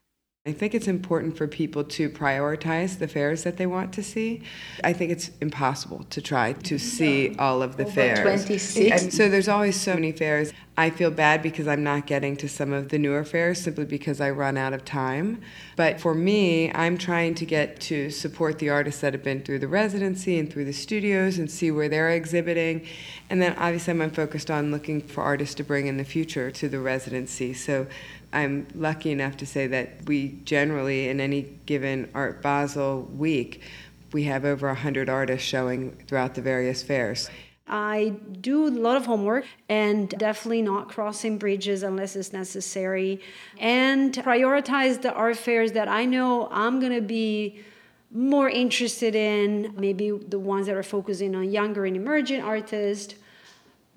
I 0.48 0.52
think 0.52 0.74
it's 0.74 0.88
important 0.88 1.36
for 1.36 1.46
people 1.46 1.84
to 1.84 2.08
prioritize 2.08 2.98
the 2.98 3.06
fairs 3.06 3.44
that 3.44 3.58
they 3.58 3.66
want 3.66 3.92
to 3.92 4.02
see. 4.02 4.40
I 4.82 4.94
think 4.94 5.12
it's 5.12 5.30
impossible 5.42 6.06
to 6.08 6.22
try 6.22 6.54
to 6.54 6.78
see 6.78 7.36
all 7.38 7.60
of 7.60 7.76
the 7.76 7.82
Over 7.82 7.92
fairs. 7.92 8.20
26. 8.20 9.02
And 9.02 9.12
so 9.12 9.28
there's 9.28 9.48
always 9.48 9.78
so 9.78 9.92
many 9.92 10.10
fairs. 10.10 10.54
I 10.78 10.90
feel 10.90 11.10
bad 11.10 11.42
because 11.42 11.66
I'm 11.66 11.82
not 11.82 12.06
getting 12.06 12.36
to 12.36 12.48
some 12.48 12.72
of 12.72 12.88
the 12.88 12.98
newer 12.98 13.24
fairs 13.24 13.60
simply 13.60 13.84
because 13.84 14.20
I 14.20 14.30
run 14.30 14.56
out 14.56 14.72
of 14.72 14.84
time. 14.84 15.42
But 15.74 16.00
for 16.00 16.14
me, 16.14 16.72
I'm 16.72 16.96
trying 16.96 17.34
to 17.34 17.44
get 17.44 17.80
to 17.80 18.10
support 18.10 18.60
the 18.60 18.70
artists 18.70 19.00
that 19.00 19.12
have 19.12 19.24
been 19.24 19.42
through 19.42 19.58
the 19.58 19.68
residency 19.68 20.38
and 20.38 20.50
through 20.50 20.66
the 20.66 20.72
studios 20.72 21.36
and 21.36 21.50
see 21.50 21.72
where 21.72 21.88
they're 21.88 22.10
exhibiting. 22.10 22.86
And 23.28 23.42
then 23.42 23.56
obviously 23.58 24.00
I'm 24.00 24.10
focused 24.12 24.52
on 24.52 24.70
looking 24.70 25.02
for 25.02 25.24
artists 25.24 25.56
to 25.56 25.64
bring 25.64 25.88
in 25.88 25.96
the 25.96 26.04
future 26.04 26.50
to 26.52 26.68
the 26.68 26.78
residency. 26.78 27.52
So 27.54 27.88
I'm 28.32 28.66
lucky 28.74 29.10
enough 29.10 29.36
to 29.38 29.46
say 29.46 29.66
that 29.68 30.06
we 30.06 30.40
generally, 30.44 31.08
in 31.08 31.20
any 31.20 31.42
given 31.66 32.10
Art 32.14 32.42
Basel 32.42 33.02
week, 33.16 33.62
we 34.12 34.24
have 34.24 34.44
over 34.44 34.66
100 34.68 35.08
artists 35.08 35.46
showing 35.46 35.92
throughout 36.06 36.34
the 36.34 36.42
various 36.42 36.82
fairs. 36.82 37.30
I 37.66 38.14
do 38.40 38.66
a 38.66 38.70
lot 38.70 38.96
of 38.96 39.06
homework 39.06 39.44
and 39.68 40.08
definitely 40.08 40.62
not 40.62 40.88
crossing 40.88 41.36
bridges 41.36 41.82
unless 41.82 42.16
it's 42.16 42.32
necessary, 42.32 43.20
and 43.58 44.14
prioritize 44.14 45.02
the 45.02 45.12
art 45.12 45.36
fairs 45.36 45.72
that 45.72 45.88
I 45.88 46.06
know 46.06 46.48
I'm 46.50 46.80
going 46.80 46.94
to 46.94 47.02
be 47.02 47.60
more 48.10 48.48
interested 48.48 49.14
in, 49.14 49.74
maybe 49.76 50.10
the 50.10 50.38
ones 50.38 50.66
that 50.66 50.76
are 50.76 50.82
focusing 50.82 51.34
on 51.34 51.50
younger 51.50 51.84
and 51.84 51.94
emerging 51.94 52.40
artists 52.40 53.14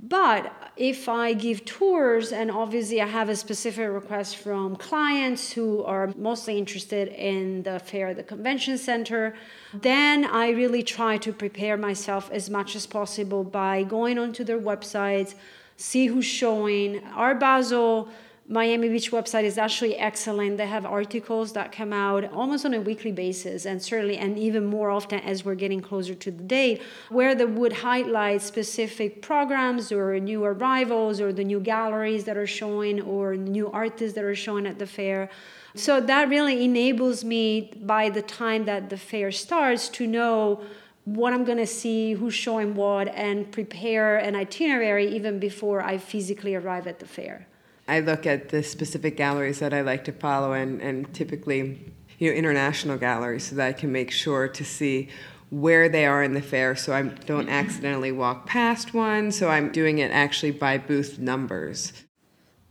but 0.01 0.51
if 0.77 1.09
I 1.09 1.33
give 1.33 1.65
tours, 1.65 2.31
and 2.31 2.49
obviously 2.49 3.01
I 3.01 3.07
have 3.07 3.29
a 3.29 3.35
specific 3.35 3.89
request 3.89 4.37
from 4.37 4.75
clients 4.75 5.51
who 5.51 5.83
are 5.83 6.13
mostly 6.17 6.57
interested 6.57 7.09
in 7.09 7.63
the 7.63 7.79
fair, 7.79 8.13
the 8.13 8.23
convention 8.23 8.77
center, 8.77 9.35
then 9.73 10.25
I 10.25 10.49
really 10.51 10.83
try 10.83 11.17
to 11.17 11.33
prepare 11.33 11.77
myself 11.77 12.31
as 12.31 12.49
much 12.49 12.75
as 12.75 12.85
possible 12.85 13.43
by 13.43 13.83
going 13.83 14.17
onto 14.17 14.43
their 14.43 14.59
websites, 14.59 15.35
see 15.77 16.07
who's 16.07 16.25
showing. 16.25 17.03
Art 17.15 17.39
Basel 17.39 18.07
Miami 18.51 18.89
Beach 18.89 19.12
website 19.12 19.46
is 19.46 19.58
actually 19.58 19.96
excellent. 19.96 20.58
They 20.58 20.67
have 20.67 20.86
articles 20.86 21.53
that 21.53 21.72
come 21.72 21.93
out 21.93 22.25
almost 22.34 22.65
on 22.65 22.74
a 22.74 22.81
weekly 22.81 23.13
basis, 23.13 23.65
and 23.65 23.81
certainly, 23.81 24.17
and 24.17 24.38
even 24.38 24.65
more 24.65 24.89
often 24.89 25.22
as 25.22 25.46
we're 25.46 25.55
getting 25.55 25.79
closer 25.79 26.13
to 26.15 26.31
the 26.31 26.43
date, 26.43 26.81
where 27.08 27.34
they 27.34 27.46
would 27.46 27.72
highlight 27.72 28.41
specific 28.41 29.22
programs 29.22 29.89
or 29.89 30.20
new 30.20 30.43
arrivals 30.43 31.22
or 31.22 31.31
the 31.31 31.46
new 31.46 31.62
galleries 31.62 32.25
that 32.25 32.36
are 32.36 32.46
showing 32.46 33.00
or 33.00 33.38
new 33.38 33.72
artists 33.72 34.15
that 34.15 34.25
are 34.25 34.36
showing 34.36 34.67
at 34.67 34.79
the 34.79 34.86
fair. 34.86 35.29
So 35.74 36.01
that 36.01 36.27
really 36.27 36.65
enables 36.65 37.24
me 37.24 37.72
by 37.84 38.10
the 38.10 38.22
time 38.22 38.65
that 38.65 38.89
the 38.89 38.98
fair 38.98 39.31
starts 39.31 39.88
to 39.89 40.05
know 40.05 40.62
what 41.05 41.31
I'm 41.31 41.46
going 41.46 41.58
to 41.58 41.65
see, 41.65 42.15
who's 42.15 42.34
showing 42.34 42.75
what, 42.75 43.08
and 43.15 43.50
prepare 43.50 44.17
an 44.17 44.36
itinerary 44.36 45.08
even 45.15 45.39
before 45.39 45.81
I 45.81 45.98
physically 45.98 46.53
arrive 46.53 46.86
at 46.86 47.00
the 47.00 47.08
fair. 47.08 47.48
I 47.88 48.00
look 48.00 48.25
at 48.25 48.50
the 48.50 48.63
specific 48.63 49.17
galleries 49.17 49.59
that 49.59 49.73
I 49.73 49.81
like 49.81 50.03
to 50.05 50.11
follow, 50.11 50.53
and, 50.53 50.81
and 50.81 51.13
typically, 51.13 51.93
you 52.19 52.29
know, 52.29 52.38
international 52.38 52.97
galleries, 52.97 53.45
so 53.45 53.55
that 53.55 53.67
I 53.67 53.73
can 53.73 53.91
make 53.91 54.11
sure 54.11 54.47
to 54.47 54.63
see 54.63 55.09
where 55.50 55.89
they 55.89 56.05
are 56.05 56.23
in 56.23 56.33
the 56.33 56.41
fair, 56.41 56.75
so 56.75 56.93
I 56.93 57.01
don't 57.01 57.45
mm-hmm. 57.45 57.50
accidentally 57.50 58.11
walk 58.11 58.45
past 58.45 58.93
one. 58.93 59.31
So 59.31 59.50
I'm 59.50 59.71
doing 59.71 60.00
it 60.00 60.11
actually 60.11 60.51
by 60.51 60.77
booth 60.77 61.19
numbers. 61.19 61.91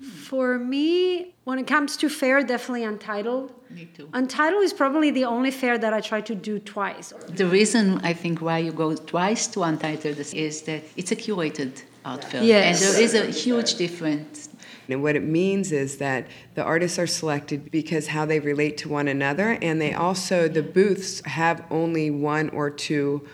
For 0.01 0.59
me, 0.59 1.35
when 1.45 1.59
it 1.59 1.67
comes 1.67 1.99
to 1.99 2.09
fair, 2.09 2.43
definitely 2.43 2.85
Untitled. 2.85 3.53
Me 3.69 3.85
too. 3.95 4.09
Untitled 4.15 4.63
is 4.63 4.73
probably 4.73 5.11
the 5.11 5.27
only 5.27 5.51
fair 5.51 5.77
that 5.77 5.93
I 5.93 6.01
try 6.01 6.23
to 6.23 6.35
do 6.35 6.59
twice. 6.59 7.13
The 7.29 7.47
reason 7.47 8.01
I 8.03 8.15
think 8.15 8.41
why 8.41 8.59
you 8.59 8.73
go 8.73 8.97
twice 8.97 9.47
to 9.49 9.63
Untitled 9.63 10.19
is 10.19 10.63
that 10.63 10.83
it's 10.97 11.13
a 11.13 11.17
curated 11.17 11.83
art 12.05 12.25
fair. 12.25 12.43
Yes. 12.43 12.83
And 12.83 12.95
there 12.95 13.03
is 13.03 13.15
a 13.15 13.27
huge 13.27 13.75
difference 13.75 14.49
and 14.93 15.03
what 15.03 15.17
it 15.17 15.23
means 15.23 15.73
is 15.73 15.99
that 15.99 16.27
the 16.55 16.63
artists 16.63 16.99
are 16.99 17.07
selected 17.07 17.71
because 17.71 18.09
how 18.09 18.25
they 18.25 18.41
relate 18.41 18.77
to 18.79 18.89
one 18.89 19.09
another, 19.09 19.59
and 19.63 19.81
they 19.81 19.95
also, 19.95 20.49
the 20.49 20.63
booths 20.63 21.21
have 21.27 21.65
only 21.71 22.11
one 22.11 22.51
or 22.51 22.71
two 22.71 23.27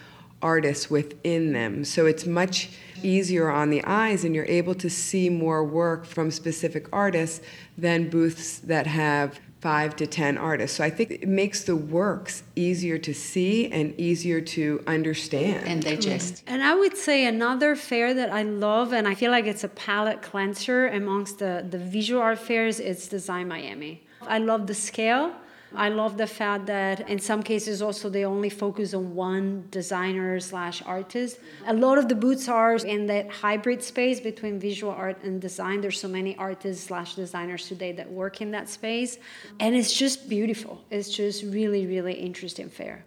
artists 0.43 0.91
within 0.91 1.53
them. 1.53 1.85
So 1.85 2.07
it's 2.07 2.27
much 2.27 2.71
easier 3.03 3.51
on 3.51 3.71
the 3.71 3.83
eyes, 3.85 4.25
and 4.25 4.35
you're 4.35 4.45
able 4.45 4.75
to 4.77 4.91
see 4.91 5.29
more 5.29 5.65
work 5.65 6.05
from 6.05 6.31
specific 6.31 6.87
artists 6.93 7.45
than 7.77 8.11
booths 8.11 8.59
that 8.61 8.87
have 8.87 9.41
five 9.67 9.97
to 9.97 10.07
ten 10.07 10.39
artists. 10.39 10.77
So 10.77 10.85
I 10.85 10.91
think 10.97 11.09
it 11.11 11.29
makes 11.43 11.65
the 11.65 11.75
works 11.75 12.35
easier 12.55 12.99
to 12.99 13.13
see 13.13 13.55
and 13.77 13.87
easier 14.09 14.41
to 14.57 14.65
understand 14.87 15.67
and 15.67 15.83
digest. 15.83 16.33
Mm-hmm. 16.35 16.55
And 16.55 16.61
I 16.71 16.73
would 16.81 16.97
say 16.97 17.27
another 17.27 17.75
fair 17.75 18.15
that 18.21 18.31
I 18.41 18.43
love, 18.45 18.93
and 18.93 19.05
I 19.13 19.15
feel 19.21 19.33
like 19.37 19.47
it's 19.47 19.65
a 19.65 19.73
palate 19.87 20.23
cleanser 20.23 20.87
amongst 21.01 21.41
the, 21.41 21.67
the 21.69 21.79
visual 21.79 22.23
art 22.23 22.39
fairs, 22.39 22.79
it's 22.79 23.09
Design 23.09 23.49
Miami. 23.49 23.95
I 24.37 24.39
love 24.39 24.63
the 24.69 24.79
scale. 24.91 25.33
I 25.77 25.89
love 25.91 26.17
the 26.17 26.27
fact 26.27 26.67
that 26.67 27.09
in 27.09 27.19
some 27.19 27.43
cases 27.43 27.83
also 27.83 28.09
they 28.09 28.25
only 28.25 28.49
focus 28.49 28.95
on 28.95 29.15
one 29.15 29.69
designer 29.71 30.41
slash 30.41 30.83
artist. 30.87 31.39
A 31.67 31.75
lot 31.75 31.99
of 31.99 32.09
the 32.09 32.15
booths 32.15 32.49
are 32.49 32.77
in 32.77 33.07
that 33.07 33.31
hybrid 33.31 33.83
space 33.83 34.19
between 34.21 34.59
visual 34.59 34.93
art 34.93 35.23
and 35.23 35.41
design. 35.41 35.81
There's 35.81 36.01
so 36.01 36.09
many 36.09 36.37
artists 36.37 36.87
slash 36.87 37.15
designers 37.15 37.69
today 37.69 37.93
that 37.93 38.11
work 38.11 38.41
in 38.41 38.51
that 38.53 38.69
space, 38.69 39.19
and 39.61 39.75
it's 39.75 39.93
just 39.93 40.29
beautiful. 40.29 40.83
It's 40.91 41.11
just 41.11 41.45
really 41.45 41.87
really 41.87 42.15
interesting 42.15 42.69
fair. 42.69 43.05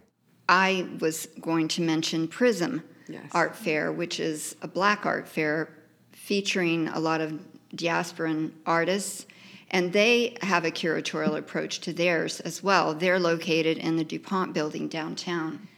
I 0.48 0.88
was 1.00 1.26
going 1.40 1.68
to 1.68 1.82
mention 1.82 2.28
Prizm 2.28 2.82
yes. 3.08 3.24
Art 3.32 3.54
Fair, 3.54 3.92
which 3.92 4.18
is 4.20 4.56
a 4.62 4.68
black 4.68 5.06
art 5.06 5.28
fair 5.28 5.68
featuring 6.12 6.88
a 6.88 6.98
lot 6.98 7.20
of 7.20 7.40
diasporan 7.74 8.50
artists 8.66 9.26
and 9.70 9.92
they 9.92 10.36
have 10.42 10.64
a 10.64 10.70
curatorial 10.70 11.36
approach 11.36 11.80
to 11.80 11.92
theirs 11.92 12.40
as 12.40 12.62
well. 12.62 12.94
They're 12.94 13.20
located 13.20 13.78
in 13.78 13.96
the 13.96 14.04
DuPont 14.04 14.52
building 14.52 14.88
downtown. 14.88 15.68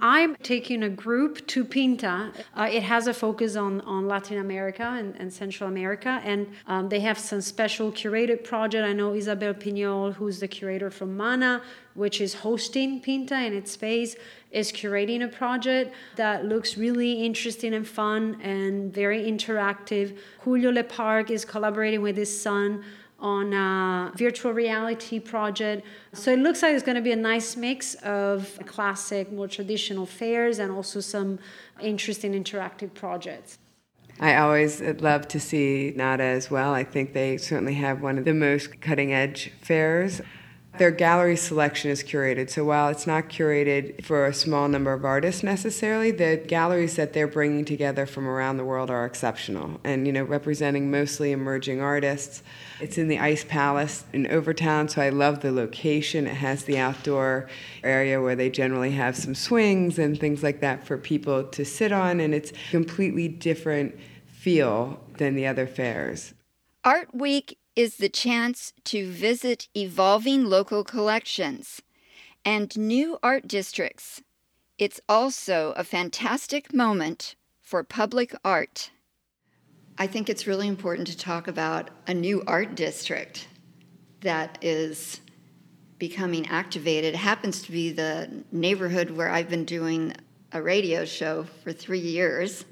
I'm 0.00 0.34
taking 0.42 0.82
a 0.82 0.88
group 0.88 1.46
to 1.48 1.64
Pinta. 1.64 2.32
Uh, 2.56 2.68
it 2.70 2.82
has 2.82 3.06
a 3.06 3.14
focus 3.14 3.56
on, 3.56 3.80
on 3.82 4.08
Latin 4.08 4.38
America 4.38 4.82
and, 4.82 5.14
and 5.16 5.32
Central 5.32 5.68
America, 5.68 6.20
and 6.24 6.48
um, 6.66 6.88
they 6.88 7.00
have 7.00 7.18
some 7.18 7.40
special 7.40 7.92
curated 7.92 8.42
project. 8.42 8.84
I 8.84 8.92
know 8.92 9.14
Isabel 9.14 9.54
Pignol, 9.54 10.14
who's 10.14 10.40
the 10.40 10.48
curator 10.48 10.90
from 10.90 11.16
MANA, 11.16 11.62
which 11.94 12.20
is 12.20 12.34
hosting 12.34 13.00
Pinta 13.00 13.36
in 13.44 13.52
its 13.52 13.72
space, 13.72 14.16
is 14.50 14.72
curating 14.72 15.22
a 15.22 15.28
project 15.28 15.94
that 16.16 16.44
looks 16.44 16.76
really 16.76 17.24
interesting 17.24 17.74
and 17.74 17.86
fun 17.86 18.40
and 18.42 18.92
very 18.92 19.30
interactive. 19.30 20.18
Julio 20.40 20.72
Le 20.72 20.84
Parc 20.84 21.30
is 21.30 21.44
collaborating 21.44 22.02
with 22.02 22.16
his 22.16 22.40
son 22.40 22.84
on 23.18 23.52
a 23.52 24.12
virtual 24.16 24.52
reality 24.52 25.18
project. 25.18 25.86
So 26.12 26.32
it 26.32 26.38
looks 26.38 26.62
like 26.62 26.74
it's 26.74 26.84
going 26.84 26.96
to 26.96 27.02
be 27.02 27.12
a 27.12 27.16
nice 27.16 27.56
mix 27.56 27.94
of 27.96 28.58
classic, 28.66 29.32
more 29.32 29.48
traditional 29.48 30.06
fairs 30.06 30.58
and 30.58 30.70
also 30.70 31.00
some 31.00 31.38
interesting 31.80 32.32
interactive 32.32 32.92
projects. 32.92 33.58
I 34.18 34.36
always 34.36 34.80
love 34.80 35.28
to 35.28 35.40
see 35.40 35.92
NADA 35.94 36.22
as 36.22 36.50
well. 36.50 36.72
I 36.72 36.84
think 36.84 37.12
they 37.12 37.36
certainly 37.36 37.74
have 37.74 38.00
one 38.00 38.16
of 38.16 38.24
the 38.24 38.32
most 38.32 38.80
cutting 38.80 39.12
edge 39.12 39.52
fairs. 39.60 40.22
Their 40.78 40.90
gallery 40.90 41.36
selection 41.36 41.90
is 41.90 42.02
curated, 42.02 42.50
so 42.50 42.62
while 42.62 42.88
it's 42.88 43.06
not 43.06 43.30
curated 43.30 44.04
for 44.04 44.26
a 44.26 44.34
small 44.34 44.68
number 44.68 44.92
of 44.92 45.06
artists 45.06 45.42
necessarily, 45.42 46.10
the 46.10 46.36
galleries 46.36 46.96
that 46.96 47.14
they're 47.14 47.26
bringing 47.26 47.64
together 47.64 48.04
from 48.04 48.28
around 48.28 48.58
the 48.58 48.64
world 48.64 48.90
are 48.90 49.06
exceptional 49.06 49.80
and, 49.84 50.06
you 50.06 50.12
know, 50.12 50.22
representing 50.22 50.90
mostly 50.90 51.32
emerging 51.32 51.80
artists. 51.80 52.42
It's 52.78 52.98
in 52.98 53.08
the 53.08 53.18
Ice 53.18 53.42
Palace 53.42 54.04
in 54.12 54.26
Overtown, 54.26 54.88
so 54.88 55.00
I 55.00 55.08
love 55.08 55.40
the 55.40 55.50
location. 55.50 56.26
It 56.26 56.34
has 56.34 56.64
the 56.64 56.76
outdoor 56.76 57.48
area 57.82 58.20
where 58.20 58.36
they 58.36 58.50
generally 58.50 58.90
have 58.90 59.16
some 59.16 59.34
swings 59.34 59.98
and 59.98 60.20
things 60.20 60.42
like 60.42 60.60
that 60.60 60.86
for 60.86 60.98
people 60.98 61.44
to 61.44 61.64
sit 61.64 61.90
on, 61.90 62.20
and 62.20 62.34
it's 62.34 62.52
completely 62.70 63.28
different 63.28 63.98
feel 64.26 65.00
than 65.16 65.36
the 65.36 65.46
other 65.46 65.66
fairs. 65.66 66.34
Art 66.84 67.14
Week 67.14 67.58
is 67.76 67.98
the 67.98 68.08
chance 68.08 68.72
to 68.84 69.10
visit 69.10 69.68
evolving 69.76 70.46
local 70.46 70.82
collections 70.82 71.82
and 72.44 72.76
new 72.76 73.18
art 73.22 73.46
districts. 73.46 74.22
It's 74.78 75.00
also 75.08 75.74
a 75.76 75.84
fantastic 75.84 76.72
moment 76.72 77.36
for 77.60 77.84
public 77.84 78.34
art. 78.44 78.90
I 79.98 80.06
think 80.06 80.28
it's 80.28 80.46
really 80.46 80.68
important 80.68 81.08
to 81.08 81.16
talk 81.16 81.48
about 81.48 81.90
a 82.06 82.14
new 82.14 82.42
art 82.46 82.74
district 82.74 83.48
that 84.20 84.58
is 84.62 85.20
becoming 85.98 86.46
activated. 86.48 87.14
It 87.14 87.18
happens 87.18 87.62
to 87.62 87.72
be 87.72 87.92
the 87.92 88.44
neighborhood 88.52 89.10
where 89.10 89.30
I've 89.30 89.48
been 89.48 89.64
doing 89.64 90.14
a 90.52 90.62
radio 90.62 91.04
show 91.04 91.44
for 91.64 91.72
three 91.72 91.98
years, 91.98 92.64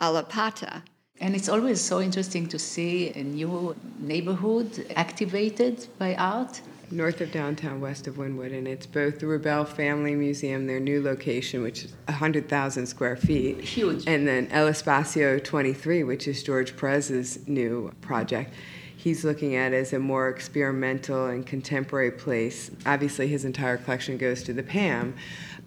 Allapattah. 0.00 0.82
And 1.20 1.36
it's 1.36 1.50
always 1.50 1.82
so 1.82 2.00
interesting 2.00 2.46
to 2.48 2.58
see 2.58 3.10
a 3.10 3.22
new 3.22 3.76
neighborhood 3.98 4.86
activated 4.96 5.86
by 5.98 6.14
art. 6.14 6.62
north 6.90 7.20
of 7.20 7.30
downtown, 7.30 7.80
west 7.80 8.08
of 8.08 8.16
Wynwood, 8.16 8.52
and 8.56 8.66
it's 8.66 8.86
both 8.86 9.20
the 9.20 9.26
Rubell 9.26 9.68
Family 9.68 10.14
Museum, 10.14 10.66
their 10.66 10.80
new 10.80 11.00
location, 11.02 11.62
which 11.62 11.84
is 11.84 11.92
100,000 12.06 12.86
square 12.86 13.16
feet. 13.16 13.60
Huge. 13.60 14.04
And 14.08 14.26
then 14.26 14.48
El 14.50 14.66
Espacio 14.66 15.44
23, 15.44 16.02
which 16.04 16.26
is 16.26 16.44
Jorge 16.44 16.72
Perez's 16.72 17.46
new 17.46 17.92
project. 18.00 18.54
He's 18.96 19.24
looking 19.24 19.54
at 19.54 19.72
as 19.72 19.92
a 19.92 19.98
more 19.98 20.28
experimental 20.28 21.26
and 21.26 21.46
contemporary 21.46 22.10
place. 22.10 22.70
Obviously, 22.84 23.28
his 23.28 23.44
entire 23.44 23.76
collection 23.76 24.16
goes 24.16 24.42
to 24.42 24.52
the 24.52 24.62
PAM, 24.62 25.14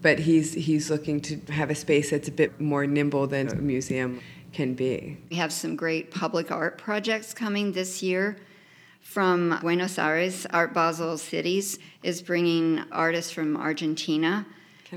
but 0.01 0.19
he's, 0.19 0.53
he's 0.53 0.89
looking 0.89 1.21
to 1.21 1.39
have 1.53 1.69
a 1.69 1.75
space 1.75 2.09
that's 2.09 2.27
a 2.27 2.31
bit 2.31 2.59
more 2.59 2.85
nimble 2.85 3.27
than 3.27 3.47
a 3.47 3.55
museum 3.55 4.19
can 4.53 4.73
be. 4.73 5.17
We 5.29 5.35
have 5.37 5.51
some 5.51 5.75
great 5.75 6.11
public 6.11 6.51
art 6.51 6.77
projects 6.77 7.33
coming 7.33 7.71
this 7.71 8.01
year. 8.01 8.37
From 9.01 9.59
Buenos 9.61 9.99
Aires, 9.99 10.47
Art 10.51 10.73
Basel 10.73 11.17
Cities 11.17 11.77
is 12.03 12.21
bringing 12.21 12.83
artists 12.91 13.31
from 13.31 13.57
Argentina 13.57 14.45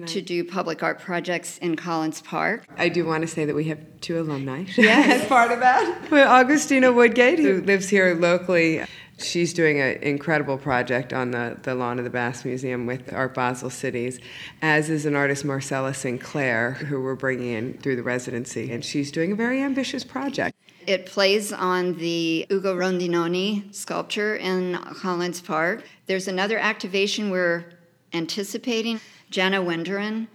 to 0.05 0.21
do 0.21 0.45
public 0.45 0.83
art 0.83 1.01
projects 1.01 1.59
in 1.59 1.75
Collins 1.75 2.21
Park. 2.21 2.67
I 2.77 2.89
do 2.89 3.05
want 3.07 3.23
to 3.23 3.27
say 3.27 3.45
that 3.47 3.55
we 3.55 3.65
have 3.65 3.81
two 4.01 4.21
alumni 4.21 4.65
yes. 4.77 5.23
as 5.23 5.29
part 5.29 5.51
of 5.51 5.61
that. 5.61 6.03
Agustina 6.11 6.95
Woodgate, 6.95 7.39
who 7.39 7.63
lives 7.63 7.89
here 7.89 8.15
locally, 8.15 8.85
She's 9.19 9.55
doing 9.55 9.81
an 9.81 10.03
incredible 10.03 10.59
project 10.59 11.15
on 11.15 11.31
the, 11.31 11.57
the 11.63 11.75
lawn 11.75 11.99
of 11.99 12.05
the 12.05 12.11
Bass 12.11 12.45
Museum 12.45 12.85
with 12.85 13.15
Art 13.15 13.33
Basel 13.33 13.71
Cities, 13.71 14.21
as 14.61 14.91
is 14.91 15.07
an 15.07 15.17
artist, 15.17 15.43
Marcela 15.43 15.95
Sinclair, 15.95 16.73
who 16.73 17.01
we're 17.01 17.15
bringing 17.15 17.53
in 17.53 17.79
through 17.79 17.97
the 17.97 18.03
residency. 18.03 18.71
And 18.71 18.85
she's 18.85 19.11
doing 19.11 19.33
a 19.33 19.35
very 19.35 19.63
ambitious 19.63 20.05
project. 20.05 20.55
It 20.87 21.07
plays 21.07 21.51
on 21.51 21.97
the 21.97 22.47
Ugo 22.51 22.77
Rondinone 22.77 23.75
sculpture 23.75 24.37
in 24.37 24.75
Collins 24.75 25.41
Park. 25.41 25.85
There's 26.05 26.29
another 26.29 26.59
activation 26.59 27.31
we're 27.31 27.65
anticipating. 28.13 29.01
Jana 29.31 29.63
Wenderin, 29.63 30.29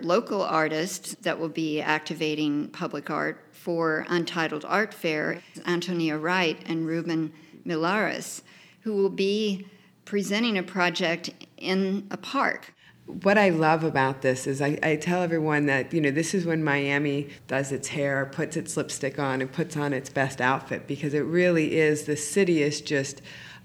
local 0.00 0.42
artist 0.42 1.22
that 1.22 1.40
will 1.40 1.48
be 1.48 1.80
activating 1.80 2.68
public 2.68 3.10
art 3.10 3.42
for 3.52 4.04
Untitled 4.08 4.64
Art 4.66 4.94
Fair, 4.94 5.42
Antonia 5.66 6.16
Wright 6.16 6.62
and 6.66 6.86
Ruben 6.86 7.32
Millares, 7.68 8.42
who 8.80 8.94
will 8.94 9.10
be 9.10 9.66
presenting 10.04 10.56
a 10.56 10.62
project 10.62 11.30
in 11.58 12.06
a 12.10 12.16
park. 12.16 12.74
What 13.22 13.38
I 13.38 13.50
love 13.50 13.84
about 13.84 14.22
this 14.22 14.46
is 14.46 14.60
I, 14.60 14.78
I, 14.82 14.96
tell 14.96 15.22
everyone 15.22 15.66
that, 15.66 15.94
you 15.94 16.00
know, 16.00 16.10
this 16.10 16.34
is 16.34 16.44
when 16.44 16.62
Miami 16.62 17.28
does 17.46 17.72
its 17.72 17.88
hair, 17.88 18.26
puts 18.26 18.56
its 18.56 18.76
lipstick 18.76 19.18
on, 19.18 19.40
and 19.40 19.50
puts 19.50 19.76
on 19.76 19.94
its 19.94 20.10
best 20.10 20.40
outfit 20.42 20.86
because 20.86 21.14
it 21.14 21.20
really 21.20 21.76
is, 21.76 22.04
the 22.04 22.16
city 22.16 22.62
is 22.62 22.82
just 22.82 23.22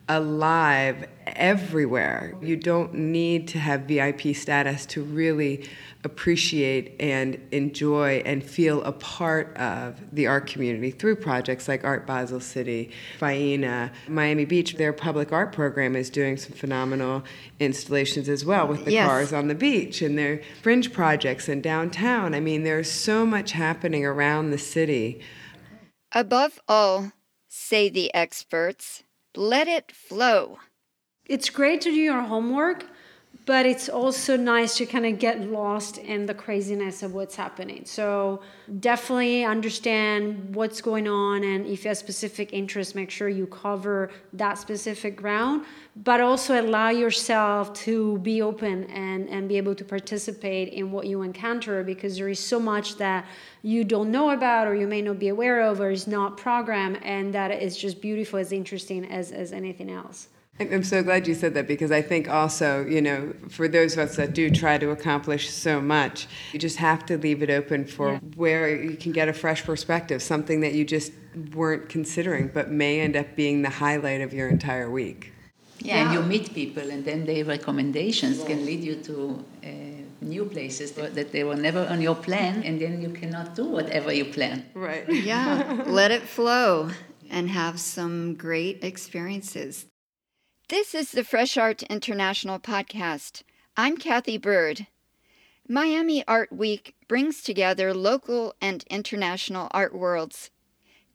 alive 0.08 1.08
everywhere. 1.28 2.36
You 2.42 2.56
don't 2.56 2.94
need 2.94 3.48
to 3.50 3.60
have 3.60 3.82
VIP 3.82 4.36
status 4.36 4.86
to 4.88 5.04
really 5.04 5.70
appreciate 6.04 6.96
and 7.00 7.40
enjoy 7.52 8.22
and 8.26 8.44
feel 8.44 8.84
a 8.84 8.92
part 8.92 9.56
of 9.58 10.02
the 10.14 10.28
art 10.28 10.48
community 10.48 10.92
through 10.92 11.16
projects 11.16 11.68
like 11.68 11.84
Art 11.84 12.06
Basel 12.06 12.40
City, 12.40 12.92
Faena, 13.20 13.92
Miami 14.08 14.46
Beach. 14.46 14.76
Their 14.76 14.94
public 14.94 15.32
art 15.32 15.54
program 15.54 15.96
is 15.96 16.10
doing 16.10 16.38
some 16.38 16.54
phenomenal 16.54 17.24
installations 17.60 18.28
as 18.28 18.44
well 18.44 18.68
with 18.68 18.86
the 18.86 18.92
yes. 18.92 19.08
cars 19.08 19.34
on 19.34 19.48
the 19.48 19.56
beach 19.56 20.02
and 20.02 20.18
their 20.18 20.42
fringe 20.62 20.92
projects 20.92 21.48
in 21.48 21.62
downtown. 21.62 22.34
I 22.34 22.40
mean, 22.40 22.64
there's 22.64 22.92
so 22.92 23.26
much 23.26 23.54
happening 23.54 24.06
around 24.06 24.52
the 24.52 24.58
city. 24.58 25.22
Above 26.12 26.60
all, 26.68 27.14
say 27.48 27.90
the 27.90 28.14
experts, 28.14 29.04
let 29.36 29.68
it 29.68 29.92
flow. 29.92 30.60
It's 31.26 31.50
great 31.50 31.82
to 31.82 31.90
do 31.90 31.96
your 31.96 32.22
homework, 32.22 32.86
but 33.46 33.66
it's 33.66 33.90
also 33.90 34.38
nice 34.38 34.78
to 34.78 34.86
kind 34.86 35.06
of 35.06 35.20
get 35.20 35.42
lost 35.42 35.98
in 35.98 36.26
the 36.26 36.34
craziness 36.34 37.04
of 37.04 37.14
what's 37.14 37.36
happening. 37.36 37.84
So 37.86 38.42
definitely 38.80 39.44
understand 39.44 40.56
what's 40.56 40.82
going 40.82 41.10
on, 41.10 41.44
and 41.44 41.66
if 41.66 41.84
you 41.84 41.90
have 41.90 41.98
specific 41.98 42.54
interest, 42.54 42.96
make 42.96 43.10
sure 43.10 43.28
you 43.28 43.48
cover 43.48 44.12
that 44.34 44.58
specific 44.58 45.18
ground. 45.18 45.66
But 45.96 46.22
also 46.22 46.60
allow 46.60 46.90
yourself 46.90 47.74
to 47.86 48.18
be 48.20 48.42
open 48.42 48.86
and 48.86 49.30
and 49.30 49.48
be 49.48 49.58
able 49.58 49.76
to 49.76 49.86
participate 49.86 50.70
in 50.70 50.92
what 50.92 51.06
you 51.06 51.22
encounter 51.22 51.84
because 51.84 52.18
there 52.18 52.30
is 52.30 52.40
so 52.40 52.60
much 52.60 52.98
that 52.98 53.26
you 53.62 53.84
don't 53.84 54.10
know 54.10 54.32
about 54.32 54.68
or 54.68 54.74
you 54.74 54.88
may 54.88 55.02
not 55.02 55.20
be 55.20 55.28
aware 55.28 55.62
of 55.62 55.82
or 55.82 55.92
is 55.92 56.08
not 56.08 56.38
programmed, 56.38 57.00
and 57.04 57.34
that 57.34 57.52
is 57.52 57.78
just 57.78 58.02
beautiful, 58.02 58.40
as 58.40 58.52
interesting 58.52 59.06
as 59.12 59.32
as 59.32 59.52
anything 59.52 59.92
else. 59.92 60.30
I'm 60.60 60.84
so 60.84 61.02
glad 61.02 61.28
you 61.28 61.34
said 61.34 61.56
that 61.56 61.68
because 61.68 61.92
I 61.92 62.02
think 62.02 62.30
also, 62.30 62.86
you 62.86 63.02
know, 63.02 63.34
for 63.50 63.68
those 63.68 63.94
of 63.94 64.00
us 64.00 64.16
that 64.18 64.34
do 64.34 64.52
try 64.52 64.78
to 64.78 64.92
accomplish 64.92 65.50
so 65.50 65.82
much, 65.82 66.28
you 66.52 66.60
just 66.60 66.78
have 66.78 67.06
to 67.08 67.18
leave 67.18 67.42
it 67.42 67.50
open 67.50 67.86
for 67.86 68.14
yeah. 68.14 68.20
where 68.36 68.70
you 68.70 68.96
can 68.96 69.12
get 69.12 69.28
a 69.28 69.34
fresh 69.34 69.64
perspective, 69.64 70.22
something 70.22 70.62
that 70.62 70.74
you 70.74 70.86
just 70.86 71.12
weren't 71.56 71.90
considering, 71.90 72.50
but 72.54 72.70
may 72.70 73.00
end 73.00 73.16
up 73.16 73.36
being 73.36 73.64
the 73.64 73.70
highlight 73.70 74.22
of 74.22 74.32
your 74.32 74.48
entire 74.48 74.92
week. 74.92 75.34
Yeah, 75.80 75.96
yeah. 75.96 76.04
and 76.04 76.14
you 76.14 76.22
meet 76.22 76.54
people, 76.54 76.90
and 76.92 77.04
then 77.04 77.26
their 77.26 77.44
recommendations 77.46 78.44
can 78.44 78.64
lead 78.64 78.84
you 78.84 78.96
to 78.96 79.44
uh, 79.64 79.68
new 80.22 80.46
places 80.46 80.92
that 80.92 81.32
they 81.32 81.44
were 81.44 81.56
never 81.56 81.88
on 81.88 82.00
your 82.00 82.16
plan, 82.16 82.62
and 82.64 82.80
then 82.80 83.02
you 83.02 83.10
cannot 83.10 83.56
do 83.56 83.66
whatever 83.66 84.14
you 84.14 84.26
plan. 84.26 84.66
Right. 84.76 85.10
Yeah, 85.10 85.84
let 85.88 86.12
it 86.12 86.22
flow 86.22 86.92
and 87.30 87.50
have 87.50 87.80
some 87.80 88.36
great 88.36 88.84
experiences. 88.84 89.88
This 90.74 90.96
is 90.96 91.12
the 91.12 91.24
Fresh 91.24 91.56
Art 91.56 91.84
International 91.84 92.58
podcast. 92.58 93.44
I'm 93.78 93.96
Kathy 93.96 94.40
Bird. 94.40 94.88
Miami 95.70 96.28
Art 96.28 96.52
Week 96.52 96.96
brings 97.08 97.44
together 97.44 97.94
local 97.94 98.56
and 98.60 98.84
international 98.90 99.68
art 99.70 99.94
worlds. 99.94 100.50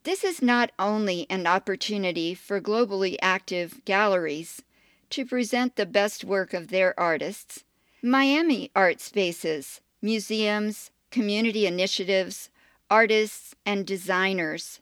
This 0.04 0.22
is 0.22 0.40
not 0.40 0.70
only 0.78 1.26
an 1.28 1.44
opportunity 1.48 2.34
for 2.34 2.60
globally 2.60 3.16
active 3.20 3.84
galleries 3.84 4.62
to 5.10 5.26
present 5.26 5.74
the 5.74 5.86
best 5.86 6.22
work 6.22 6.54
of 6.54 6.68
their 6.68 6.94
artists, 6.98 7.64
Miami 8.00 8.70
art 8.76 9.00
spaces, 9.00 9.80
museums, 10.00 10.92
community 11.10 11.66
initiatives, 11.66 12.48
artists, 12.88 13.56
and 13.66 13.84
designers 13.84 14.78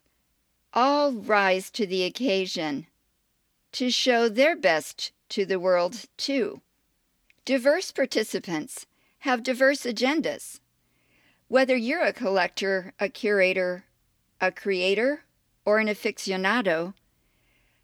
all 0.74 1.12
rise 1.12 1.70
to 1.70 1.86
the 1.86 2.04
occasion 2.04 2.86
to 3.76 3.90
show 3.90 4.26
their 4.26 4.56
best 4.56 5.12
to 5.28 5.44
the 5.44 5.60
world, 5.60 6.06
too. 6.16 6.62
Diverse 7.44 7.92
participants 7.92 8.86
have 9.18 9.42
diverse 9.42 9.82
agendas. 9.82 10.60
Whether 11.48 11.76
you're 11.76 12.02
a 12.02 12.14
collector, 12.14 12.94
a 12.98 13.10
curator, 13.10 13.84
a 14.40 14.50
creator, 14.50 15.24
or 15.66 15.78
an 15.78 15.88
aficionado, 15.88 16.94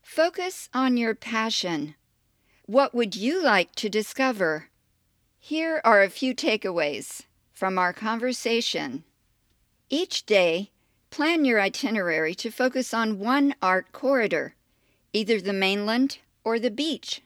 focus 0.00 0.70
on 0.72 0.96
your 0.96 1.14
passion. 1.14 1.94
What 2.64 2.94
would 2.94 3.14
you 3.14 3.42
like 3.42 3.74
to 3.74 3.90
discover? 3.90 4.70
Here 5.38 5.82
are 5.84 6.02
a 6.02 6.08
few 6.08 6.34
takeaways 6.34 7.26
from 7.52 7.76
our 7.76 7.92
conversation. 7.92 9.04
Each 9.90 10.24
day, 10.24 10.70
plan 11.10 11.44
your 11.44 11.60
itinerary 11.60 12.34
to 12.36 12.50
focus 12.50 12.94
on 12.94 13.18
one 13.18 13.54
art 13.60 13.92
corridor 13.92 14.54
either 15.12 15.40
the 15.40 15.52
mainland 15.52 16.18
or 16.44 16.58
the 16.58 16.70
beach. 16.70 17.22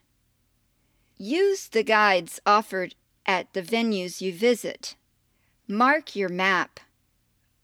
Use 1.19 1.69
the 1.69 1.83
guides 1.83 2.41
offered 2.45 2.95
at 3.25 3.53
the 3.53 3.63
venues 3.63 4.21
you 4.21 4.33
visit. 4.33 4.97
Mark 5.67 6.15
your 6.15 6.29
map, 6.29 6.81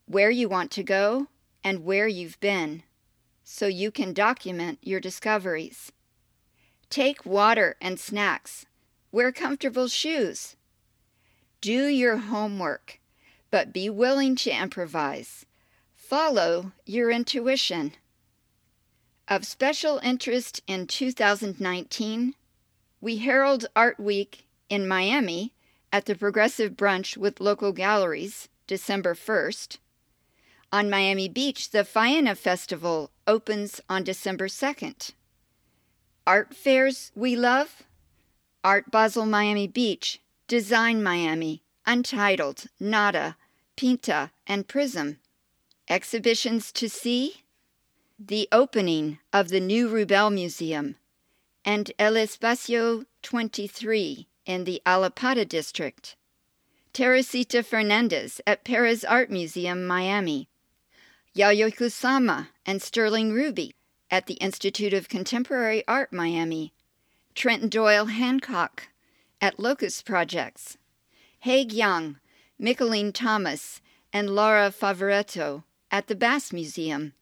where 0.07 0.31
you 0.31 0.49
want 0.49 0.71
to 0.73 0.83
go, 0.83 1.29
and 1.63 1.85
where 1.85 2.09
you've 2.09 2.41
been, 2.41 2.83
so 3.45 3.67
you 3.67 3.91
can 3.91 4.13
document 4.13 4.79
your 4.83 5.01
discoveries. 5.01 5.93
Take 6.91 7.25
water 7.25 7.77
and 7.81 7.99
snacks. 7.99 8.67
Wear 9.13 9.33
comfortable 9.33 9.89
shoes. 9.89 10.57
Do 11.61 11.87
your 11.87 12.17
homework, 12.17 12.99
but 13.51 13.73
be 13.73 13.89
willing 13.89 14.37
to 14.37 14.51
improvise. 14.51 15.47
Follow 15.95 16.73
your 16.85 17.11
intuition. 17.11 17.93
Of 19.33 19.47
special 19.47 19.99
interest 20.03 20.61
in 20.66 20.87
2019, 20.87 22.35
we 23.01 23.16
herald 23.16 23.64
Art 23.75 23.99
Week 23.99 24.47
in 24.68 24.87
Miami 24.87 25.55
at 25.90 26.05
the 26.05 26.14
Progressive 26.14 26.73
Brunch 26.73 27.16
with 27.16 27.40
local 27.40 27.73
galleries, 27.73 28.51
December 28.66 29.14
1st. 29.14 29.79
On 30.71 30.90
Miami 30.90 31.31
Beach, 31.31 31.71
the 31.71 31.83
Faena 31.83 32.37
Festival 32.37 33.11
opens 33.27 33.81
on 33.88 34.05
December 34.05 34.49
2nd. 34.49 35.12
Art 36.27 36.53
fairs 36.55 37.11
we 37.14 37.35
love? 37.35 37.85
Art 38.62 38.90
Basel 38.90 39.25
Miami 39.25 39.66
Beach, 39.66 40.21
Design 40.47 41.03
Miami, 41.03 41.62
Untitled, 41.87 42.66
Nada, 42.79 43.38
Pinta, 43.77 44.31
and 44.47 44.68
Prizm. 44.68 45.16
Exhibitions 45.88 46.71
to 46.73 46.87
see? 46.87 47.42
The 48.25 48.49
opening 48.53 49.19
of 49.33 49.49
the 49.49 49.59
new 49.59 49.89
Rubell 49.89 50.33
Museum, 50.33 50.95
and 51.65 51.91
El 51.99 52.13
Espacio 52.13 53.05
23 53.23 54.29
in 54.47 54.63
the 54.63 54.81
Allapattah 54.87 55.49
district. 55.49 56.15
Teresita 56.93 57.65
Fernandez 57.65 58.41
at 58.47 58.63
Perez 58.63 59.05
Art 59.05 59.29
Museum, 59.29 59.85
Miami. 59.85 60.49
Yayoi 61.37 61.75
Kusama 61.75 62.47
and 62.65 62.81
Sterling 62.81 63.33
Ruby 63.33 63.75
at 64.09 64.27
the 64.27 64.35
Institute 64.35 64.95
of 64.95 65.09
Contemporary 65.09 65.83
Art, 65.89 66.13
Miami. 66.13 66.73
Trenton 67.35 67.69
Doyle 67.69 68.07
Hancock 68.07 68.85
at 69.41 69.59
Locust 69.59 70.07
Projects. 70.07 70.79
Haegue 71.45 71.73
Yang, 71.73 72.19
Mickalene 72.61 73.13
Thomas, 73.13 73.81
and 74.13 74.31
Lara 74.31 74.71
Favaretto 74.71 75.65
at 75.91 76.07
the 76.07 76.15
Bass 76.15 76.53
Museum. 76.53 77.15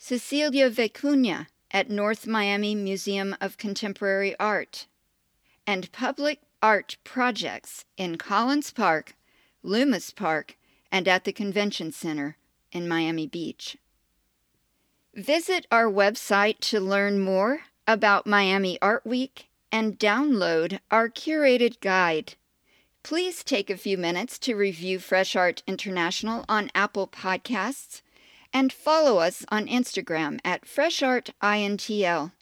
Cecilia 0.00 0.70
Vicuña 0.70 1.48
at 1.72 1.90
North 1.90 2.26
Miami 2.26 2.74
Museum 2.74 3.36
of 3.40 3.58
Contemporary 3.58 4.38
Art. 4.38 4.86
And 5.66 5.90
public 5.90 6.40
art 6.62 6.96
projects 7.02 7.84
in 7.96 8.16
Collins 8.16 8.70
Park, 8.70 9.16
Lummus 9.64 10.14
Park, 10.14 10.56
and 10.90 11.08
at 11.08 11.24
the 11.24 11.32
Convention 11.32 11.90
Center 11.90 12.36
in 12.70 12.86
Miami 12.86 13.26
Beach. 13.26 13.76
Visit 15.14 15.66
our 15.72 15.86
website 15.86 16.60
to 16.60 16.78
learn 16.78 17.18
more 17.18 17.62
about 17.86 18.26
Miami 18.26 18.78
Art 18.80 19.04
Week 19.04 19.48
and 19.72 19.98
download 19.98 20.78
our 20.92 21.08
curated 21.08 21.80
guide. 21.80 22.34
Please 23.02 23.42
take 23.42 23.68
a 23.68 23.76
few 23.76 23.98
minutes 23.98 24.38
to 24.38 24.54
review 24.54 25.00
Fresh 25.00 25.34
Art 25.34 25.62
International 25.66 26.44
on 26.48 26.70
Apple 26.74 27.08
Podcasts 27.08 28.00
and 28.52 28.72
follow 28.72 29.18
us 29.18 29.44
on 29.48 29.66
Instagram 29.66 30.38
at 30.44 30.64
FreshArtINTL. 30.64 32.32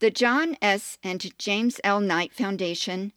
The 0.00 0.10
John 0.10 0.56
S. 0.62 0.96
and 1.02 1.36
James 1.38 1.80
L. 1.82 2.00
Knight 2.00 2.32
Foundation, 2.32 3.12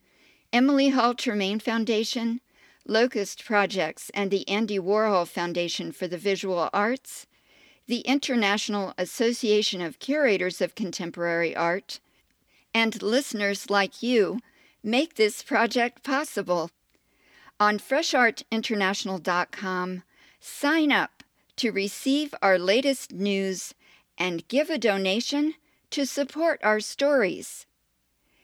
Emily 0.52 0.89
Hall 0.89 1.13
Tremaine 1.13 1.60
Foundation, 1.60 2.41
Locust 2.88 3.45
Projects, 3.45 4.10
and 4.13 4.32
the 4.32 4.47
Andy 4.50 4.80
Warhol 4.80 5.28
Foundation 5.28 5.91
for 5.91 6.08
the 6.08 6.17
Visual 6.17 6.69
Arts, 6.74 7.28
the 7.88 8.00
International 8.02 8.93
Association 8.97 9.82
of 9.82 10.00
Curators 10.00 10.62
of 10.62 10.76
Contemporary 10.76 11.56
Art, 11.56 12.00
and 12.74 13.04
listeners 13.04 13.69
like 13.69 14.02
you 14.02 14.39
make 14.84 15.15
this 15.15 15.43
project 15.43 16.04
possible. 16.04 16.71
On 17.60 17.78
freshartinternational.com, 17.78 20.04
sign 20.39 20.91
up 20.91 21.21
to 21.62 21.71
receive 21.71 22.34
our 22.41 22.58
latest 22.58 23.13
news 23.13 23.76
and 24.17 24.47
give 24.47 24.71
a 24.71 24.80
donation 24.80 25.54
to 25.91 26.08
support 26.08 26.60
our 26.63 26.80
stories. 26.80 27.67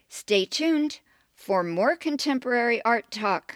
Stay 0.08 0.46
tuned 0.46 1.00
for 1.34 1.64
more 1.64 1.96
contemporary 1.96 2.80
art 2.84 3.10
talk. 3.10 3.56